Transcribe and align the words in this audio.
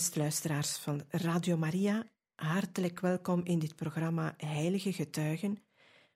Beste 0.00 0.18
luisteraars 0.18 0.76
van 0.76 1.02
Radio 1.08 1.56
Maria, 1.56 2.10
hartelijk 2.34 3.00
welkom 3.00 3.44
in 3.44 3.58
dit 3.58 3.76
programma 3.76 4.34
Heilige 4.36 4.92
Getuigen, 4.92 5.62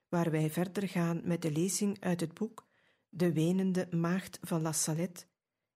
waar 0.09 0.31
wij 0.31 0.49
verder 0.49 0.87
gaan 0.87 1.21
met 1.23 1.41
de 1.41 1.51
lezing 1.51 1.99
uit 1.99 2.19
het 2.19 2.33
boek 2.33 2.67
De 3.09 3.33
Wenende 3.33 3.87
Maagd 3.91 4.39
van 4.41 4.61
La 4.61 4.71
Salette, 4.71 5.25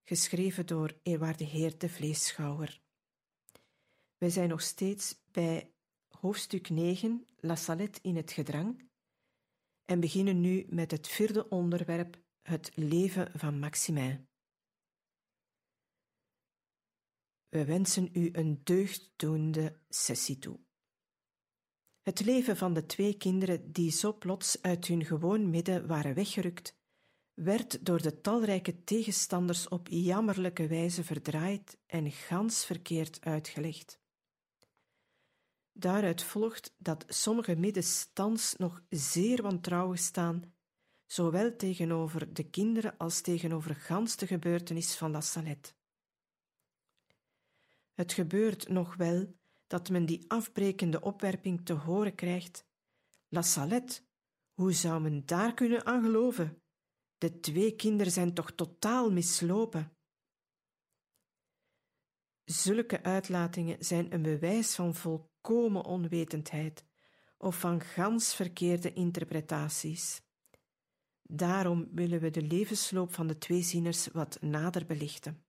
geschreven 0.04 0.66
door 0.66 1.00
Eerwaarde 1.04 1.44
Heer 1.44 1.78
de 1.78 1.90
Vleeschouwer. 1.90 2.82
Wij 4.18 4.30
zijn 4.30 4.50
nog 4.50 4.62
steeds 4.62 5.16
bij 5.32 5.72
hoofdstuk 6.08 6.70
9, 6.70 7.26
La 7.40 7.56
Salette 7.56 8.00
in 8.02 8.16
het 8.16 8.32
gedrang, 8.32 8.90
en 9.86 10.00
beginnen 10.00 10.42
nu 10.42 10.66
met 10.70 10.92
het 10.92 11.08
vierde 11.08 11.50
onderwerp, 11.50 12.18
het 12.42 12.72
leven 12.76 13.32
van 13.36 13.60
Maximin. 13.60 14.29
We 17.50 17.66
wensen 17.66 18.10
u 18.14 18.30
een 18.32 18.62
deugddoende 18.64 19.80
sessie 19.90 20.40
toe. 20.40 20.60
Het 22.02 22.26
leven 22.26 22.58
van 22.58 22.74
de 22.74 22.86
twee 22.86 23.18
kinderen 23.18 23.72
die 23.72 23.92
zo 23.92 24.14
plots 24.14 24.62
uit 24.62 24.86
hun 24.86 25.06
gewoon 25.06 25.50
midden 25.50 25.88
waren 25.88 26.14
weggerukt, 26.14 26.78
werd 27.34 27.86
door 27.86 28.02
de 28.02 28.22
talrijke 28.22 28.84
tegenstanders 28.84 29.68
op 29.68 29.88
jammerlijke 29.88 30.68
wijze 30.68 31.04
verdraaid 31.04 31.78
en 31.86 32.12
gans 32.12 32.66
verkeerd 32.66 33.22
uitgelegd. 33.22 34.00
Daaruit 35.72 36.24
volgt 36.24 36.76
dat 36.78 37.06
sommige 37.08 37.56
middenstands 37.56 38.56
nog 38.56 38.84
zeer 38.90 39.42
wantrouwig 39.42 40.00
staan, 40.00 40.54
zowel 41.06 41.56
tegenover 41.56 42.34
de 42.34 42.50
kinderen 42.50 42.98
als 42.98 43.22
tegenover 43.22 43.76
gans 43.76 44.16
de 44.16 44.28
gebeurtenis 44.28 44.96
van 44.96 45.12
La 45.12 45.22
Salette. 45.22 45.79
Het 48.00 48.14
gebeurt 48.14 48.68
nog 48.68 48.96
wel 48.96 49.36
dat 49.68 49.90
men 49.90 50.06
die 50.06 50.26
afbrekende 50.28 51.02
opwerping 51.02 51.66
te 51.66 51.74
horen 51.74 52.16
krijgt. 52.16 52.66
La 53.28 53.42
Salette, 53.42 54.02
hoe 54.54 54.74
zou 54.74 55.02
men 55.02 55.26
daar 55.26 55.54
kunnen 55.54 55.86
aan 55.86 56.04
geloven? 56.04 56.62
De 57.18 57.40
twee 57.40 57.76
kinderen 57.76 58.12
zijn 58.12 58.34
toch 58.34 58.52
totaal 58.52 59.12
mislopen. 59.12 59.98
Zulke 62.44 63.04
uitlatingen 63.04 63.86
zijn 63.86 64.14
een 64.14 64.22
bewijs 64.22 64.76
van 64.76 64.96
volkomen 64.96 65.86
onwetendheid 65.86 66.86
of 67.38 67.60
van 67.60 67.82
gans 67.82 68.36
verkeerde 68.36 68.94
interpretaties. 68.94 70.22
Daarom 71.22 71.90
willen 71.92 72.20
we 72.20 72.30
de 72.30 72.44
levensloop 72.44 73.14
van 73.14 73.28
de 73.28 73.38
twee 73.38 73.62
zieners 73.62 74.08
wat 74.08 74.42
nader 74.42 74.86
belichten. 74.86 75.49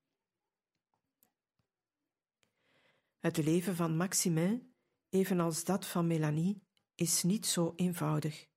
Het 3.21 3.37
leven 3.37 3.77
van 3.77 3.97
Maximin, 3.97 4.75
evenals 5.09 5.65
dat 5.65 5.87
van 5.87 6.07
Melanie, 6.07 6.63
is 6.95 7.23
niet 7.23 7.47
zo 7.47 7.73
eenvoudig. 7.77 8.49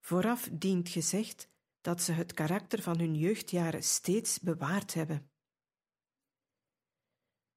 Vooraf 0.00 0.48
dient 0.52 0.88
gezegd 0.88 1.48
dat 1.80 2.02
ze 2.02 2.12
het 2.12 2.32
karakter 2.32 2.82
van 2.82 2.98
hun 2.98 3.14
jeugdjaren 3.14 3.82
steeds 3.82 4.40
bewaard 4.40 4.94
hebben. 4.94 5.30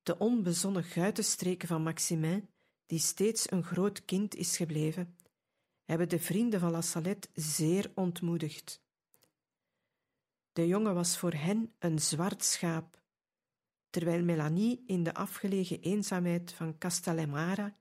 De 0.03 0.17
onbezonnen 0.17 0.83
guitenstreken 0.83 1.67
van 1.67 1.83
Maximin, 1.83 2.49
die 2.85 2.99
steeds 2.99 3.51
een 3.51 3.63
groot 3.63 4.05
kind 4.05 4.35
is 4.35 4.57
gebleven, 4.57 5.17
hebben 5.83 6.09
de 6.09 6.19
vrienden 6.19 6.59
van 6.59 6.71
La 6.71 6.81
Salette 6.81 7.29
zeer 7.33 7.91
ontmoedigd. 7.95 8.83
De 10.51 10.67
jongen 10.67 10.93
was 10.93 11.17
voor 11.17 11.33
hen 11.33 11.75
een 11.79 11.99
zwart 11.99 12.43
schaap, 12.43 13.00
terwijl 13.91 14.23
Melanie 14.23 14.83
in 14.85 15.03
de 15.03 15.13
afgelegen 15.13 15.81
eenzaamheid 15.81 16.53
van 16.53 16.77
Castellamara 16.77 17.77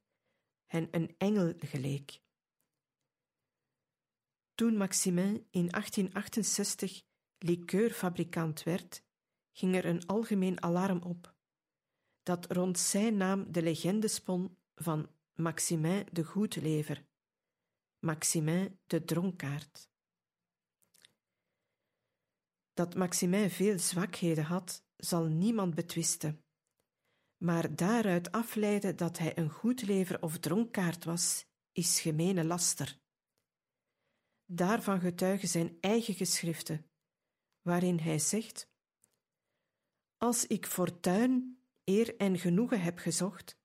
hen 0.67 0.89
een 0.91 1.15
engel 1.19 1.55
geleek. 1.59 2.21
Toen 4.55 4.77
Maximin 4.77 5.47
in 5.51 5.69
1868 5.69 7.03
likeurfabrikant 7.39 8.63
werd, 8.63 9.03
ging 9.53 9.75
er 9.75 9.85
een 9.85 10.07
algemeen 10.07 10.63
alarm 10.63 11.03
op, 11.03 11.35
dat 12.23 12.53
rond 12.53 12.79
zijn 12.79 13.17
naam 13.17 13.53
de 13.53 13.63
legende 13.63 14.09
spon 14.09 14.57
van 14.75 15.11
Maximin 15.35 16.07
de 16.13 16.25
Goedlever, 16.25 17.05
Maximin 17.99 18.79
de 18.87 19.05
Dronkaard. 19.05 19.89
Dat 22.75 22.95
Maximin 22.95 23.51
veel 23.51 23.79
zwakheden 23.79 24.45
had, 24.45 24.85
zal 25.01 25.25
niemand 25.25 25.75
betwisten. 25.75 26.45
Maar 27.37 27.77
daaruit 27.77 28.33
afleiden 28.33 28.97
dat 28.97 29.19
hij 29.19 29.39
een 29.39 29.51
goedlever 29.51 30.23
of 30.23 30.39
dronkaard 30.39 31.05
was, 31.05 31.47
is 31.73 32.01
gemene 32.01 32.45
laster. 32.45 32.99
Daarvan 34.45 35.01
getuigen 35.01 35.49
zijn 35.49 35.77
eigen 35.81 36.15
geschriften, 36.15 36.91
waarin 37.61 37.99
hij 37.99 38.19
zegt: 38.19 38.71
Als 40.17 40.47
ik 40.47 40.67
fortuin, 40.67 41.63
eer 41.85 42.17
en 42.17 42.39
genoegen 42.39 42.81
heb 42.81 42.99
gezocht, 42.99 43.59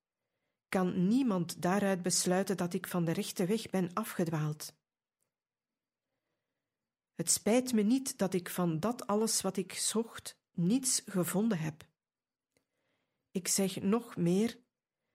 kan 0.67 1.07
niemand 1.07 1.61
daaruit 1.61 2.01
besluiten 2.01 2.57
dat 2.57 2.73
ik 2.73 2.87
van 2.87 3.05
de 3.05 3.11
rechte 3.11 3.45
weg 3.45 3.69
ben 3.69 3.93
afgedwaald. 3.93 4.75
Het 7.13 7.29
spijt 7.29 7.73
me 7.73 7.81
niet 7.81 8.17
dat 8.17 8.33
ik 8.33 8.49
van 8.49 8.79
dat 8.79 9.07
alles 9.07 9.41
wat 9.41 9.57
ik 9.57 9.73
zocht 9.73 10.37
niets 10.57 11.01
gevonden 11.05 11.59
heb. 11.59 11.87
Ik 13.31 13.47
zeg 13.47 13.81
nog 13.81 14.15
meer: 14.15 14.59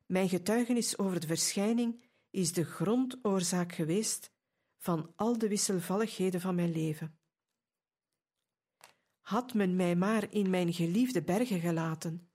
mijn 0.06 0.28
getuigenis 0.28 0.98
over 0.98 1.20
de 1.20 1.26
verschijning 1.26 2.04
is 2.30 2.52
de 2.52 2.64
grondoorzaak 2.64 3.72
geweest 3.72 4.32
van 4.76 5.12
al 5.16 5.38
de 5.38 5.48
wisselvalligheden 5.48 6.40
van 6.40 6.54
mijn 6.54 6.72
leven. 6.72 7.18
Had 9.20 9.54
men 9.54 9.76
mij 9.76 9.96
maar 9.96 10.32
in 10.32 10.50
mijn 10.50 10.72
geliefde 10.72 11.22
bergen 11.22 11.60
gelaten, 11.60 12.30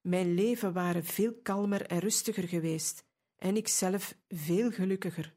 mijn 0.00 0.34
leven 0.34 0.72
ware 0.72 1.02
veel 1.02 1.34
kalmer 1.42 1.86
en 1.86 1.98
rustiger 1.98 2.48
geweest 2.48 3.04
en 3.36 3.56
ikzelf 3.56 4.16
veel 4.28 4.70
gelukkiger. 4.70 5.36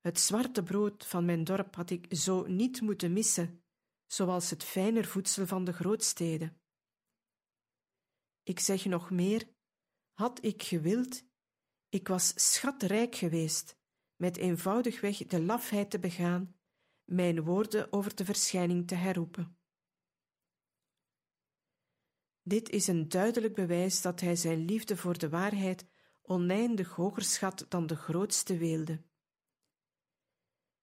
Het 0.00 0.20
zwarte 0.20 0.62
brood 0.62 1.06
van 1.06 1.24
mijn 1.24 1.44
dorp 1.44 1.74
had 1.74 1.90
ik 1.90 2.06
zo 2.10 2.46
niet 2.46 2.80
moeten 2.80 3.12
missen 3.12 3.59
zoals 4.12 4.50
het 4.50 4.64
fijner 4.64 5.04
voedsel 5.04 5.46
van 5.46 5.64
de 5.64 5.72
grootsteden. 5.72 6.60
Ik 8.42 8.60
zeg 8.60 8.84
nog 8.84 9.10
meer, 9.10 9.48
had 10.12 10.44
ik 10.44 10.62
gewild, 10.62 11.24
ik 11.88 12.08
was 12.08 12.52
schatrijk 12.52 13.14
geweest, 13.14 13.76
met 14.16 14.36
eenvoudigweg 14.36 15.16
de 15.16 15.42
lafheid 15.42 15.90
te 15.90 15.98
begaan, 15.98 16.54
mijn 17.04 17.44
woorden 17.44 17.92
over 17.92 18.14
de 18.14 18.24
verschijning 18.24 18.86
te 18.86 18.94
herroepen. 18.94 19.58
Dit 22.42 22.68
is 22.68 22.86
een 22.86 23.08
duidelijk 23.08 23.54
bewijs 23.54 24.02
dat 24.02 24.20
hij 24.20 24.36
zijn 24.36 24.64
liefde 24.64 24.96
voor 24.96 25.18
de 25.18 25.28
waarheid 25.28 25.86
oneindig 26.22 26.94
hoger 26.94 27.22
schat 27.22 27.66
dan 27.68 27.86
de 27.86 27.96
grootste 27.96 28.56
weelde. 28.56 29.02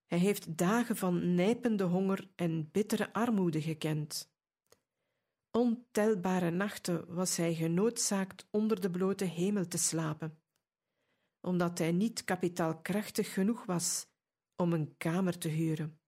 Hij 0.08 0.18
heeft 0.18 0.58
dagen 0.58 0.96
van 0.96 1.34
nijpende 1.34 1.84
honger 1.84 2.30
en 2.34 2.70
bittere 2.70 3.12
armoede 3.12 3.62
gekend. 3.62 4.32
Ontelbare 5.50 6.50
nachten 6.50 7.14
was 7.14 7.36
hij 7.36 7.54
genoodzaakt 7.54 8.46
onder 8.50 8.80
de 8.80 8.90
blote 8.90 9.24
hemel 9.24 9.68
te 9.68 9.78
slapen, 9.78 10.42
omdat 11.40 11.78
hij 11.78 11.92
niet 11.92 12.24
kapitaalkrachtig 12.24 13.32
genoeg 13.32 13.64
was 13.64 14.06
om 14.56 14.72
een 14.72 14.96
kamer 14.96 15.38
te 15.38 15.48
huren. 15.48 16.00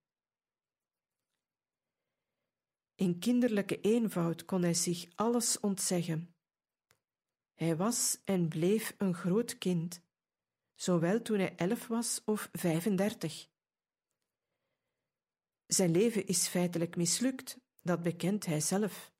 In 2.94 3.18
kinderlijke 3.18 3.80
eenvoud 3.80 4.44
kon 4.44 4.62
hij 4.62 4.74
zich 4.74 5.06
alles 5.14 5.60
ontzeggen. 5.60 6.34
Hij 7.54 7.76
was 7.76 8.20
en 8.24 8.48
bleef 8.48 8.94
een 8.98 9.14
groot 9.14 9.58
kind, 9.58 10.02
zowel 10.74 11.22
toen 11.22 11.38
hij 11.38 11.56
elf 11.56 11.86
was 11.86 12.22
of 12.24 12.48
vijfendertig 12.52 13.49
Zijn 15.70 15.90
leven 15.90 16.26
is 16.26 16.46
feitelijk 16.46 16.96
mislukt, 16.96 17.58
dat 17.80 18.02
bekent 18.02 18.46
hij 18.46 18.60
zelf. 18.60 19.12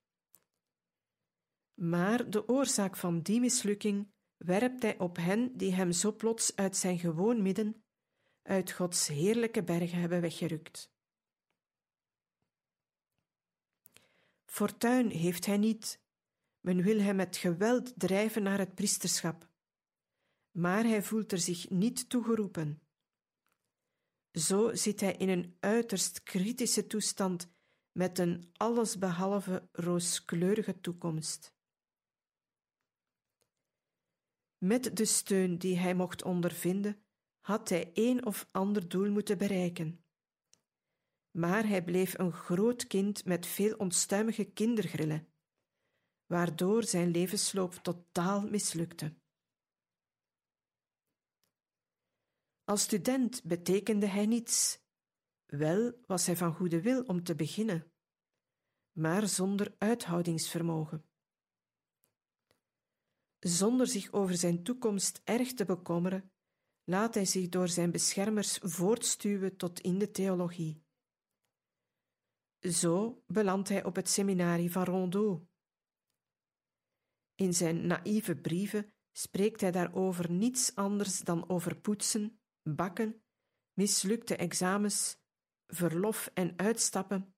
Maar 1.73 2.29
de 2.29 2.47
oorzaak 2.47 2.97
van 2.97 3.21
die 3.21 3.39
mislukking 3.39 4.11
werpt 4.37 4.81
hij 4.81 4.99
op 4.99 5.17
hen 5.17 5.57
die 5.57 5.73
hem 5.73 5.91
zo 5.91 6.15
plots 6.15 6.55
uit 6.55 6.77
zijn 6.77 6.99
gewoon 6.99 7.41
midden, 7.41 7.83
uit 8.41 8.71
Gods 8.71 9.07
heerlijke 9.07 9.63
bergen 9.63 9.99
hebben 9.99 10.21
weggerukt. 10.21 10.91
Fortuin 14.45 15.09
heeft 15.09 15.45
hij 15.45 15.57
niet, 15.57 16.01
men 16.59 16.81
wil 16.81 16.99
hem 16.99 17.15
met 17.15 17.37
geweld 17.37 17.99
drijven 17.99 18.43
naar 18.43 18.59
het 18.59 18.75
priesterschap, 18.75 19.49
maar 20.51 20.83
hij 20.83 21.03
voelt 21.03 21.31
er 21.31 21.39
zich 21.39 21.69
niet 21.69 22.09
toegeroepen. 22.09 22.80
Zo 24.31 24.75
zit 24.75 24.99
hij 24.99 25.15
in 25.15 25.29
een 25.29 25.57
uiterst 25.59 26.23
kritische 26.23 26.87
toestand 26.87 27.53
met 27.91 28.19
een 28.19 28.49
allesbehalve 28.53 29.69
rooskleurige 29.71 30.79
toekomst. 30.79 31.53
Met 34.57 34.97
de 34.97 35.05
steun 35.05 35.57
die 35.57 35.77
hij 35.77 35.95
mocht 35.95 36.23
ondervinden, 36.23 37.05
had 37.39 37.69
hij 37.69 37.91
een 37.93 38.25
of 38.25 38.47
ander 38.51 38.89
doel 38.89 39.09
moeten 39.09 39.37
bereiken. 39.37 40.05
Maar 41.31 41.67
hij 41.67 41.83
bleef 41.83 42.17
een 42.17 42.31
groot 42.31 42.87
kind 42.87 43.25
met 43.25 43.45
veel 43.45 43.75
onstuimige 43.75 44.45
kindergrillen, 44.45 45.33
waardoor 46.25 46.83
zijn 46.83 47.11
levensloop 47.11 47.73
totaal 47.73 48.41
mislukte. 48.41 49.20
Als 52.63 52.81
student 52.81 53.43
betekende 53.43 54.05
hij 54.05 54.25
niets. 54.25 54.79
Wel 55.45 55.93
was 56.05 56.25
hij 56.25 56.35
van 56.35 56.53
goede 56.53 56.81
wil 56.81 57.03
om 57.03 57.23
te 57.23 57.35
beginnen, 57.35 57.91
maar 58.91 59.27
zonder 59.27 59.75
uithoudingsvermogen. 59.77 61.05
Zonder 63.39 63.87
zich 63.87 64.11
over 64.11 64.35
zijn 64.35 64.63
toekomst 64.63 65.21
erg 65.23 65.53
te 65.53 65.65
bekommeren, 65.65 66.31
laat 66.83 67.13
hij 67.13 67.25
zich 67.25 67.49
door 67.49 67.67
zijn 67.67 67.91
beschermers 67.91 68.57
voortstuwen 68.57 69.57
tot 69.57 69.79
in 69.79 69.97
de 69.97 70.11
theologie. 70.11 70.83
Zo 72.59 73.23
belandt 73.27 73.69
hij 73.69 73.83
op 73.83 73.95
het 73.95 74.09
seminarie 74.09 74.71
van 74.71 74.83
Rondeau. 74.83 75.45
In 77.35 77.53
zijn 77.53 77.87
naïeve 77.87 78.35
brieven 78.35 78.93
spreekt 79.11 79.61
hij 79.61 79.71
daarover 79.71 80.31
niets 80.31 80.75
anders 80.75 81.19
dan 81.19 81.49
over 81.49 81.79
poetsen, 81.79 82.40
bakken, 82.63 83.23
mislukte 83.73 84.35
examens, 84.35 85.17
verlof 85.67 86.31
en 86.33 86.57
uitstappen, 86.57 87.35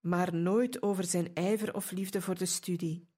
maar 0.00 0.34
nooit 0.34 0.82
over 0.82 1.04
zijn 1.04 1.34
ijver 1.34 1.74
of 1.74 1.90
liefde 1.90 2.20
voor 2.20 2.38
de 2.38 2.46
studie. 2.46 3.08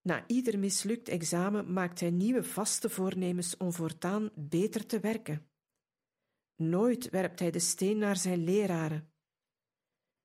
Na 0.00 0.26
ieder 0.26 0.58
mislukt 0.58 1.08
examen 1.08 1.72
maakt 1.72 2.00
hij 2.00 2.10
nieuwe 2.10 2.44
vaste 2.44 2.90
voornemens 2.90 3.56
om 3.56 3.72
voortaan 3.72 4.30
beter 4.34 4.86
te 4.86 5.00
werken. 5.00 5.50
Nooit 6.54 7.10
werpt 7.10 7.38
hij 7.38 7.50
de 7.50 7.58
steen 7.58 7.98
naar 7.98 8.16
zijn 8.16 8.44
leraren, 8.44 9.12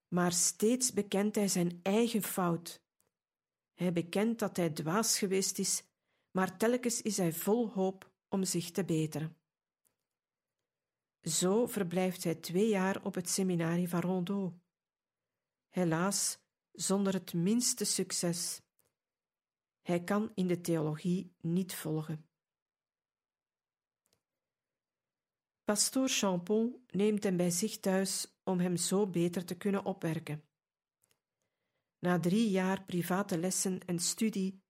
maar 0.07 0.31
steeds 0.31 0.94
bekent 0.94 1.35
hij 1.35 1.47
zijn 1.47 1.79
eigen 1.83 2.23
fout. 2.23 2.83
Hij 3.73 3.94
bekent 3.94 4.39
dat 4.39 4.57
hij 4.57 4.69
dwaas 4.69 5.17
geweest 5.17 5.59
is, 5.59 5.83
maar 6.31 6.57
telkens 6.57 7.01
is 7.01 7.17
hij 7.17 7.33
vol 7.33 7.69
hoop 7.69 8.15
om 8.29 8.44
zich 8.44 8.71
te 8.71 8.85
beteren. 8.85 9.38
Zo 11.21 11.65
verblijft 11.68 12.24
hij 12.24 12.35
twee 12.35 12.69
jaar 12.69 13.03
op 13.03 13.15
het 13.15 13.29
seminarie 13.29 13.89
van 13.89 14.01
Rondeau. 14.01 14.53
Helaas 15.69 16.39
zonder 16.71 17.13
het 17.13 17.33
minste 17.33 17.85
succes. 17.85 18.62
Hij 19.81 20.03
kan 20.03 20.31
in 20.33 20.47
de 20.47 20.62
theologie 20.62 21.35
niet 21.41 21.75
volgen. 21.75 22.29
Pastoor 25.63 26.09
Champon 26.09 26.85
neemt 26.88 27.23
hem 27.23 27.38
bij 27.38 27.50
zich 27.50 27.80
thuis 27.80 28.39
om 28.44 28.59
hem 28.59 28.77
zo 28.77 29.07
beter 29.07 29.45
te 29.45 29.57
kunnen 29.57 29.85
opwerken. 29.85 30.44
Na 32.00 32.19
drie 32.19 32.50
jaar 32.50 32.83
private 32.83 33.38
lessen 33.38 33.80
en 33.85 34.00
studie 34.00 34.62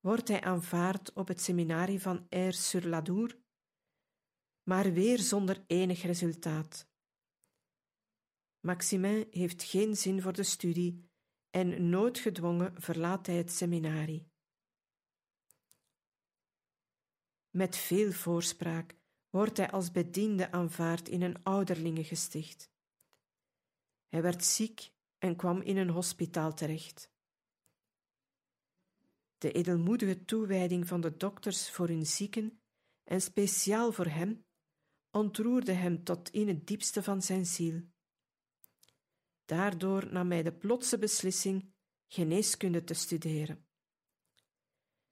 wordt 0.00 0.28
hij 0.28 0.40
aanvaard 0.40 1.12
op 1.12 1.28
het 1.28 1.40
seminarie 1.40 2.00
van 2.00 2.26
Air-sur-l'Adour, 2.28 3.38
maar 4.62 4.92
weer 4.92 5.18
zonder 5.18 5.64
enig 5.66 6.02
resultaat. 6.02 6.88
Maximin 8.60 9.26
heeft 9.30 9.62
geen 9.62 9.96
zin 9.96 10.22
voor 10.22 10.32
de 10.32 10.42
studie 10.42 11.10
en 11.50 11.88
noodgedwongen 11.88 12.80
verlaat 12.80 13.26
hij 13.26 13.36
het 13.36 13.52
seminarie. 13.52 14.30
Met 17.50 17.76
veel 17.76 18.12
voorspraak 18.12 18.96
wordt 19.30 19.56
hij 19.56 19.70
als 19.70 19.90
bediende 19.90 20.50
aanvaard 20.50 21.08
in 21.08 21.22
een 21.22 21.42
ouderlingengesticht. 21.42 22.70
Hij 24.08 24.22
werd 24.22 24.44
ziek 24.44 24.92
en 25.18 25.36
kwam 25.36 25.60
in 25.60 25.76
een 25.76 25.90
hospitaal 25.90 26.54
terecht. 26.54 27.14
De 29.38 29.52
edelmoedige 29.52 30.24
toewijding 30.24 30.88
van 30.88 31.00
de 31.00 31.16
dokters 31.16 31.70
voor 31.70 31.88
hun 31.88 32.06
zieken 32.06 32.60
en 33.04 33.20
speciaal 33.20 33.92
voor 33.92 34.06
hem 34.06 34.44
ontroerde 35.10 35.72
hem 35.72 36.04
tot 36.04 36.30
in 36.30 36.48
het 36.48 36.66
diepste 36.66 37.02
van 37.02 37.22
zijn 37.22 37.46
ziel. 37.46 37.82
Daardoor 39.44 40.12
nam 40.12 40.30
hij 40.30 40.42
de 40.42 40.52
plotse 40.52 40.98
beslissing 40.98 41.72
geneeskunde 42.08 42.84
te 42.84 42.94
studeren. 42.94 43.66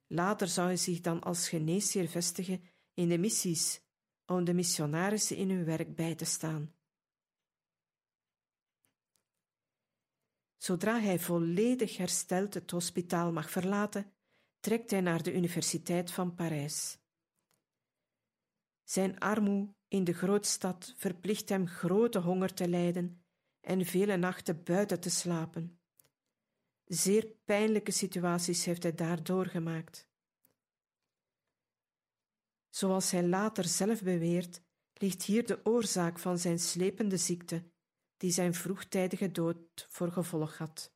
Later 0.06 0.48
zou 0.48 0.66
hij 0.66 0.76
zich 0.76 1.00
dan 1.00 1.20
als 1.20 1.48
geneesheer 1.48 2.08
vestigen 2.08 2.62
in 2.94 3.08
de 3.08 3.18
missies 3.18 3.82
om 4.26 4.44
de 4.44 4.54
missionarissen 4.54 5.36
in 5.36 5.50
hun 5.50 5.64
werk 5.64 5.96
bij 5.96 6.14
te 6.14 6.24
staan. 6.24 6.74
Zodra 10.56 11.00
hij 11.00 11.18
volledig 11.18 11.96
hersteld 11.96 12.54
het 12.54 12.70
hospitaal 12.70 13.32
mag 13.32 13.50
verlaten, 13.50 14.13
trekt 14.64 14.90
hij 14.90 15.00
naar 15.00 15.22
de 15.22 15.32
Universiteit 15.32 16.10
van 16.10 16.34
Parijs. 16.34 16.98
Zijn 18.82 19.18
armoe 19.18 19.74
in 19.88 20.04
de 20.04 20.12
grootstad 20.12 20.94
verplicht 20.96 21.48
hem 21.48 21.66
grote 21.66 22.18
honger 22.18 22.54
te 22.54 22.68
lijden 22.68 23.24
en 23.60 23.84
vele 23.84 24.16
nachten 24.16 24.62
buiten 24.62 25.00
te 25.00 25.10
slapen. 25.10 25.80
Zeer 26.84 27.26
pijnlijke 27.44 27.90
situaties 27.90 28.64
heeft 28.64 28.82
hij 28.82 28.94
daar 28.94 29.22
doorgemaakt. 29.22 30.08
Zoals 32.68 33.10
hij 33.10 33.26
later 33.26 33.64
zelf 33.64 34.02
beweert, 34.02 34.62
ligt 34.92 35.22
hier 35.22 35.46
de 35.46 35.60
oorzaak 35.64 36.18
van 36.18 36.38
zijn 36.38 36.58
slepende 36.58 37.16
ziekte, 37.16 37.70
die 38.16 38.30
zijn 38.30 38.54
vroegtijdige 38.54 39.30
dood 39.30 39.86
voor 39.88 40.12
gevolg 40.12 40.58
had. 40.58 40.93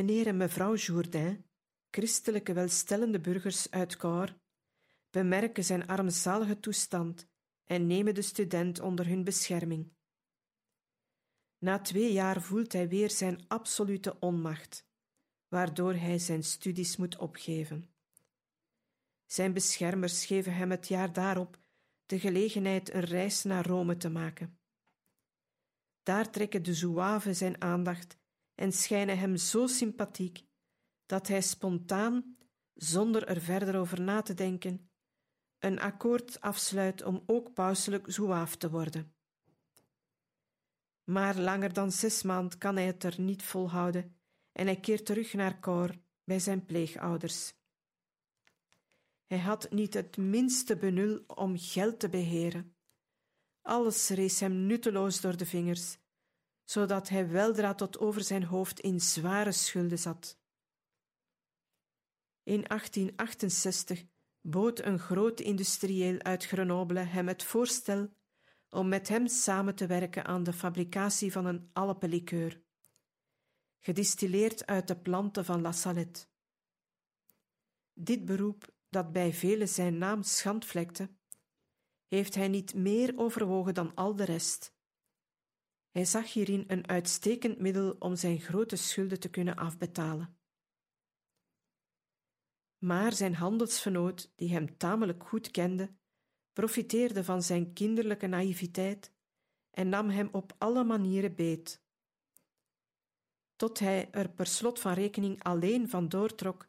Meneer 0.00 0.26
en 0.26 0.36
mevrouw 0.36 0.74
Jourdain, 0.74 1.44
christelijke 1.90 2.52
welstellende 2.52 3.20
burgers 3.20 3.70
uit 3.70 3.96
Cor, 3.96 4.38
bemerken 5.10 5.64
zijn 5.64 5.86
armzalige 5.86 6.60
toestand 6.60 7.28
en 7.64 7.86
nemen 7.86 8.14
de 8.14 8.22
student 8.22 8.80
onder 8.80 9.06
hun 9.06 9.24
bescherming. 9.24 9.92
Na 11.58 11.80
twee 11.80 12.12
jaar 12.12 12.42
voelt 12.42 12.72
hij 12.72 12.88
weer 12.88 13.10
zijn 13.10 13.44
absolute 13.48 14.18
onmacht, 14.18 14.86
waardoor 15.48 15.94
hij 15.94 16.18
zijn 16.18 16.42
studies 16.42 16.96
moet 16.96 17.18
opgeven. 17.18 17.90
Zijn 19.26 19.52
beschermers 19.52 20.26
geven 20.26 20.54
hem 20.54 20.70
het 20.70 20.88
jaar 20.88 21.12
daarop 21.12 21.58
de 22.06 22.18
gelegenheid 22.18 22.94
een 22.94 23.04
reis 23.04 23.42
naar 23.42 23.66
Rome 23.66 23.96
te 23.96 24.08
maken. 24.08 24.58
Daar 26.02 26.30
trekken 26.30 26.62
de 26.62 26.74
zouaven 26.74 27.36
zijn 27.36 27.60
aandacht 27.60 28.18
en 28.60 28.72
schijnen 28.72 29.18
hem 29.18 29.36
zo 29.36 29.66
sympathiek 29.66 30.44
dat 31.06 31.28
hij 31.28 31.42
spontaan, 31.42 32.36
zonder 32.74 33.28
er 33.28 33.40
verder 33.40 33.78
over 33.78 34.00
na 34.00 34.22
te 34.22 34.34
denken, 34.34 34.90
een 35.58 35.80
akkoord 35.80 36.40
afsluit 36.40 37.02
om 37.02 37.22
ook 37.26 37.52
pauselijk 37.52 38.10
zouaaf 38.10 38.56
te 38.56 38.70
worden. 38.70 39.14
Maar 41.04 41.38
langer 41.38 41.72
dan 41.72 41.92
zes 41.92 42.22
maanden 42.22 42.58
kan 42.58 42.76
hij 42.76 42.86
het 42.86 43.04
er 43.04 43.20
niet 43.20 43.42
volhouden 43.42 44.16
en 44.52 44.66
hij 44.66 44.80
keert 44.80 45.06
terug 45.06 45.32
naar 45.32 45.60
Cor 45.60 45.94
bij 46.24 46.38
zijn 46.38 46.64
pleegouders. 46.64 47.54
Hij 49.26 49.38
had 49.38 49.70
niet 49.70 49.94
het 49.94 50.16
minste 50.16 50.76
benul 50.76 51.24
om 51.26 51.58
geld 51.58 52.00
te 52.00 52.08
beheren. 52.08 52.76
Alles 53.62 54.08
rees 54.08 54.40
hem 54.40 54.66
nutteloos 54.66 55.20
door 55.20 55.36
de 55.36 55.46
vingers, 55.46 55.98
zodat 56.70 57.08
hij 57.08 57.28
weldra 57.28 57.74
tot 57.74 57.98
over 57.98 58.22
zijn 58.22 58.44
hoofd 58.44 58.80
in 58.80 59.00
zware 59.00 59.52
schulden 59.52 59.98
zat. 59.98 60.38
In 62.42 62.62
1868 62.62 64.04
bood 64.40 64.78
een 64.84 64.98
groot 64.98 65.40
industrieel 65.40 66.22
uit 66.22 66.46
Grenoble 66.46 66.98
hem 67.00 67.28
het 67.28 67.42
voorstel 67.42 68.08
om 68.68 68.88
met 68.88 69.08
hem 69.08 69.26
samen 69.26 69.74
te 69.74 69.86
werken 69.86 70.24
aan 70.24 70.42
de 70.42 70.52
fabricatie 70.52 71.32
van 71.32 71.46
een 71.46 71.70
alpenlikeur, 71.72 72.62
gedistilleerd 73.78 74.66
uit 74.66 74.88
de 74.88 74.96
planten 74.96 75.44
van 75.44 75.60
La 75.60 75.72
Salette. 75.72 76.26
Dit 77.92 78.24
beroep, 78.24 78.74
dat 78.88 79.12
bij 79.12 79.32
velen 79.32 79.68
zijn 79.68 79.98
naam 79.98 80.22
schandvlekte, 80.22 81.10
heeft 82.08 82.34
hij 82.34 82.48
niet 82.48 82.74
meer 82.74 83.12
overwogen 83.16 83.74
dan 83.74 83.94
al 83.94 84.16
de 84.16 84.24
rest. 84.24 84.78
Hij 85.90 86.04
zag 86.04 86.32
hierin 86.32 86.64
een 86.66 86.88
uitstekend 86.88 87.58
middel 87.58 87.96
om 87.98 88.16
zijn 88.16 88.40
grote 88.40 88.76
schulden 88.76 89.20
te 89.20 89.30
kunnen 89.30 89.56
afbetalen. 89.56 90.38
Maar 92.78 93.12
zijn 93.12 93.34
handelsvernoot, 93.34 94.32
die 94.36 94.52
hem 94.52 94.76
tamelijk 94.76 95.24
goed 95.24 95.50
kende, 95.50 95.94
profiteerde 96.52 97.24
van 97.24 97.42
zijn 97.42 97.72
kinderlijke 97.72 98.26
naïviteit 98.26 99.12
en 99.70 99.88
nam 99.88 100.08
hem 100.08 100.28
op 100.32 100.54
alle 100.58 100.84
manieren 100.84 101.34
beet. 101.34 101.82
Tot 103.56 103.78
hij 103.78 104.10
er 104.10 104.30
per 104.30 104.46
slot 104.46 104.80
van 104.80 104.92
rekening 104.92 105.42
alleen 105.42 105.88
van 105.88 106.08
doortrok 106.08 106.68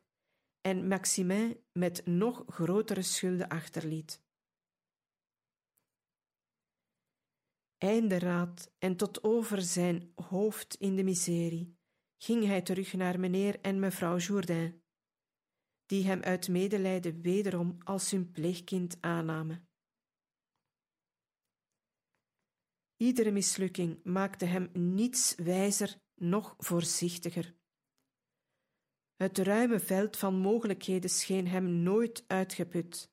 en 0.62 0.88
Maximin 0.88 1.63
met 1.72 2.06
nog 2.06 2.44
grotere 2.48 3.01
schulden 3.01 3.48
achterliet. 3.48 4.22
Einderaad 7.84 8.72
en 8.78 8.96
tot 8.96 9.24
over 9.24 9.62
zijn 9.62 10.12
hoofd 10.16 10.76
in 10.76 10.96
de 10.96 11.04
miserie 11.04 11.78
ging 12.18 12.46
hij 12.46 12.62
terug 12.62 12.94
naar 12.94 13.20
meneer 13.20 13.60
en 13.62 13.80
mevrouw 13.80 14.18
Jourdain, 14.18 14.84
die 15.86 16.06
hem 16.06 16.22
uit 16.22 16.48
medelijden 16.48 17.22
wederom 17.22 17.78
als 17.84 18.12
hun 18.12 18.32
pleegkind 18.32 18.98
aannamen. 19.00 19.70
Iedere 22.98 23.32
mislukking 23.32 24.04
maakte 24.04 24.46
hem 24.46 24.70
niets 24.74 25.36
wijzer 25.36 26.02
noch 26.16 26.56
voorzichtiger. 26.58 27.56
Het 29.16 29.38
ruime 29.38 29.80
veld 29.80 30.18
van 30.18 30.36
mogelijkheden 30.36 31.10
scheen 31.10 31.48
hem 31.48 31.66
nooit 31.66 32.24
uitgeput. 32.28 33.12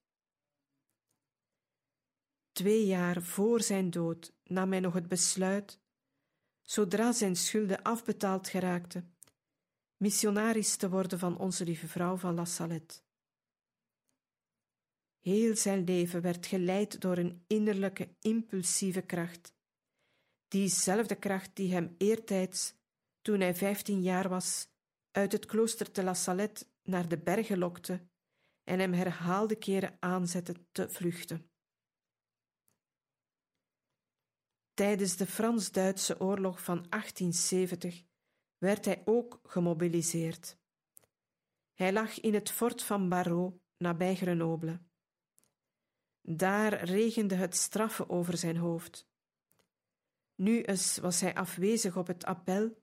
Twee 2.53 2.87
jaar 2.87 3.23
voor 3.23 3.63
zijn 3.63 3.91
dood 3.91 4.37
nam 4.49 4.71
hij 4.71 4.81
nog 4.81 4.95
het 4.95 5.09
besluit, 5.09 5.81
zodra 6.63 7.13
zijn 7.13 7.37
schulden 7.37 7.83
afbetaald 7.83 8.49
geraakten, 8.49 9.17
missionaris 9.97 10.77
te 10.77 10.89
worden 10.89 11.19
van 11.19 11.39
onze 11.39 11.65
lieve 11.65 11.89
vrouw 11.89 12.17
van 12.17 12.35
La 12.35 12.45
Salette. 12.45 13.01
Heel 15.19 15.57
zijn 15.57 15.85
leven 15.85 16.21
werd 16.21 16.47
geleid 16.47 17.01
door 17.01 17.19
een 17.19 17.45
innerlijke, 17.47 18.15
impulsieve 18.21 19.03
kracht, 19.03 19.55
diezelfde 20.49 21.15
kracht 21.15 21.57
die 21.57 21.73
hem 21.73 21.95
eertijds, 21.99 22.75
toen 23.21 23.41
hij 23.41 23.55
vijftien 23.55 24.03
jaar 24.03 24.29
was, 24.29 24.69
uit 25.11 25.33
het 25.33 25.47
klooster 25.47 25.91
te 25.91 26.03
La 26.03 26.15
Salette 26.15 26.67
naar 26.83 27.09
de 27.09 27.19
bergen 27.19 27.59
lokte 27.59 28.09
en 28.65 28.79
hem 28.79 28.93
herhaalde 28.93 29.57
keren 29.57 29.97
aanzette 30.01 30.55
te 30.73 30.89
vluchten. 30.89 31.48
Tijdens 34.79 35.17
de 35.17 35.27
Frans-Duitse 35.27 36.21
oorlog 36.21 36.63
van 36.63 36.87
1870 36.89 38.05
werd 38.59 38.85
hij 38.85 39.03
ook 39.05 39.41
gemobiliseerd. 39.43 40.59
Hij 41.75 41.93
lag 41.93 42.21
in 42.21 42.35
het 42.35 42.51
fort 42.51 42.83
van 42.83 43.09
Barrault 43.09 43.61
nabij 43.77 44.15
Grenoble. 44.15 44.81
Daar 46.21 46.85
regende 46.85 47.35
het 47.35 47.57
straffen 47.57 48.09
over 48.09 48.37
zijn 48.37 48.57
hoofd. 48.57 49.09
Nu 50.35 50.63
eens 50.63 50.99
was 50.99 51.21
hij 51.21 51.35
afwezig 51.35 51.97
op 51.97 52.07
het 52.07 52.25
appel, 52.25 52.83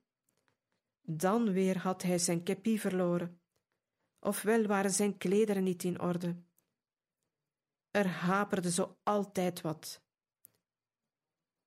dan 1.02 1.52
weer 1.52 1.78
had 1.78 2.02
hij 2.02 2.18
zijn 2.18 2.42
kepie 2.42 2.80
verloren, 2.80 3.40
ofwel 4.18 4.66
waren 4.66 4.92
zijn 4.92 5.16
klederen 5.16 5.62
niet 5.62 5.84
in 5.84 6.00
orde. 6.00 6.42
Er 7.90 8.08
haperde 8.08 8.70
zo 8.70 8.98
altijd 9.02 9.60
wat. 9.60 10.05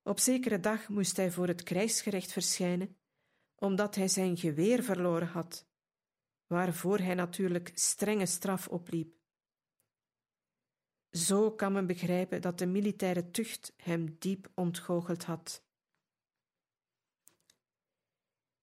Op 0.10 0.20
zekere 0.20 0.60
dag 0.60 0.88
moest 0.88 1.18
hij 1.18 1.32
voor 1.32 1.48
het 1.48 1.64
krijgsgerecht 1.64 2.32
verschijnen, 2.32 2.98
omdat 3.56 3.96
hij 3.96 4.08
zijn 4.08 4.38
geweer 4.38 4.84
verloren 4.84 5.28
had, 5.28 5.68
waarvoor 6.48 6.98
hij 6.98 7.14
natuurlijk 7.14 7.72
strenge 7.74 8.26
straf 8.26 8.68
opliep. 8.68 9.16
Zo 11.12 11.52
kan 11.52 11.74
men 11.74 11.88
begrijpen 11.88 12.42
dat 12.42 12.58
de 12.58 12.66
militaire 12.66 13.32
tucht 13.32 13.74
hem 13.78 14.16
diep 14.20 14.52
ontgoocheld 14.54 15.24
had. 15.24 15.64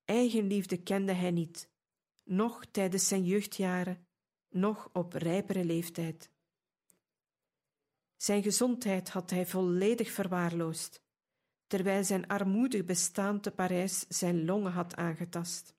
Eigenliefde 0.05 0.83
kende 0.83 1.13
hij 1.13 1.31
niet, 1.31 1.71
noch 2.23 2.65
tijdens 2.65 3.09
zijn 3.09 3.25
jeugdjaren, 3.25 4.07
noch 4.49 4.91
op 4.93 5.13
rijpere 5.13 5.65
leeftijd. 5.65 6.31
Zijn 8.17 8.43
gezondheid 8.43 9.09
had 9.09 9.31
hij 9.31 9.47
volledig 9.47 10.11
verwaarloosd, 10.11 11.05
terwijl 11.67 12.05
zijn 12.05 12.27
armoedig 12.27 12.85
bestaan 12.85 13.41
te 13.41 13.51
Parijs 13.51 14.07
zijn 14.09 14.45
longen 14.45 14.73
had 14.73 14.95
aangetast. 14.95 15.77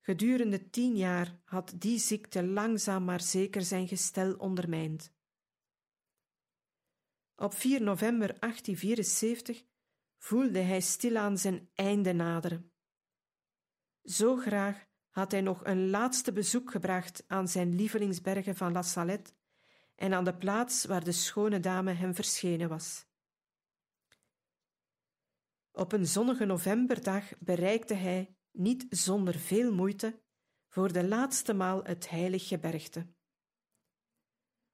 Gedurende 0.00 0.70
tien 0.70 0.96
jaar 0.96 1.40
had 1.44 1.74
die 1.76 1.98
ziekte 1.98 2.46
langzaam 2.46 3.04
maar 3.04 3.20
zeker 3.20 3.62
zijn 3.62 3.88
gestel 3.88 4.34
ondermijnd. 4.34 5.12
Op 7.36 7.54
4 7.54 7.82
november 7.82 8.38
1874 8.38 9.64
voelde 10.18 10.58
hij 10.58 10.80
stilaan 10.80 11.38
zijn 11.38 11.70
einde 11.74 12.12
naderen. 12.12 12.72
Zo 14.02 14.36
graag 14.36 14.86
had 15.08 15.30
hij 15.30 15.40
nog 15.40 15.64
een 15.64 15.90
laatste 15.90 16.32
bezoek 16.32 16.70
gebracht 16.70 17.24
aan 17.26 17.48
zijn 17.48 17.74
lievelingsbergen 17.74 18.56
van 18.56 18.72
La 18.72 18.82
Salette 18.82 19.32
en 19.94 20.14
aan 20.14 20.24
de 20.24 20.36
plaats 20.36 20.84
waar 20.84 21.04
de 21.04 21.12
schone 21.12 21.60
dame 21.60 21.92
hem 21.92 22.14
verschenen 22.14 22.68
was. 22.68 23.07
Op 25.78 25.92
een 25.92 26.06
zonnige 26.06 26.44
novemberdag 26.44 27.38
bereikte 27.38 27.94
hij, 27.94 28.36
niet 28.52 28.86
zonder 28.90 29.34
veel 29.34 29.74
moeite, 29.74 30.20
voor 30.68 30.92
de 30.92 31.08
laatste 31.08 31.54
maal 31.54 31.84
het 31.84 32.08
heilig 32.08 32.48
gebergte. 32.48 33.06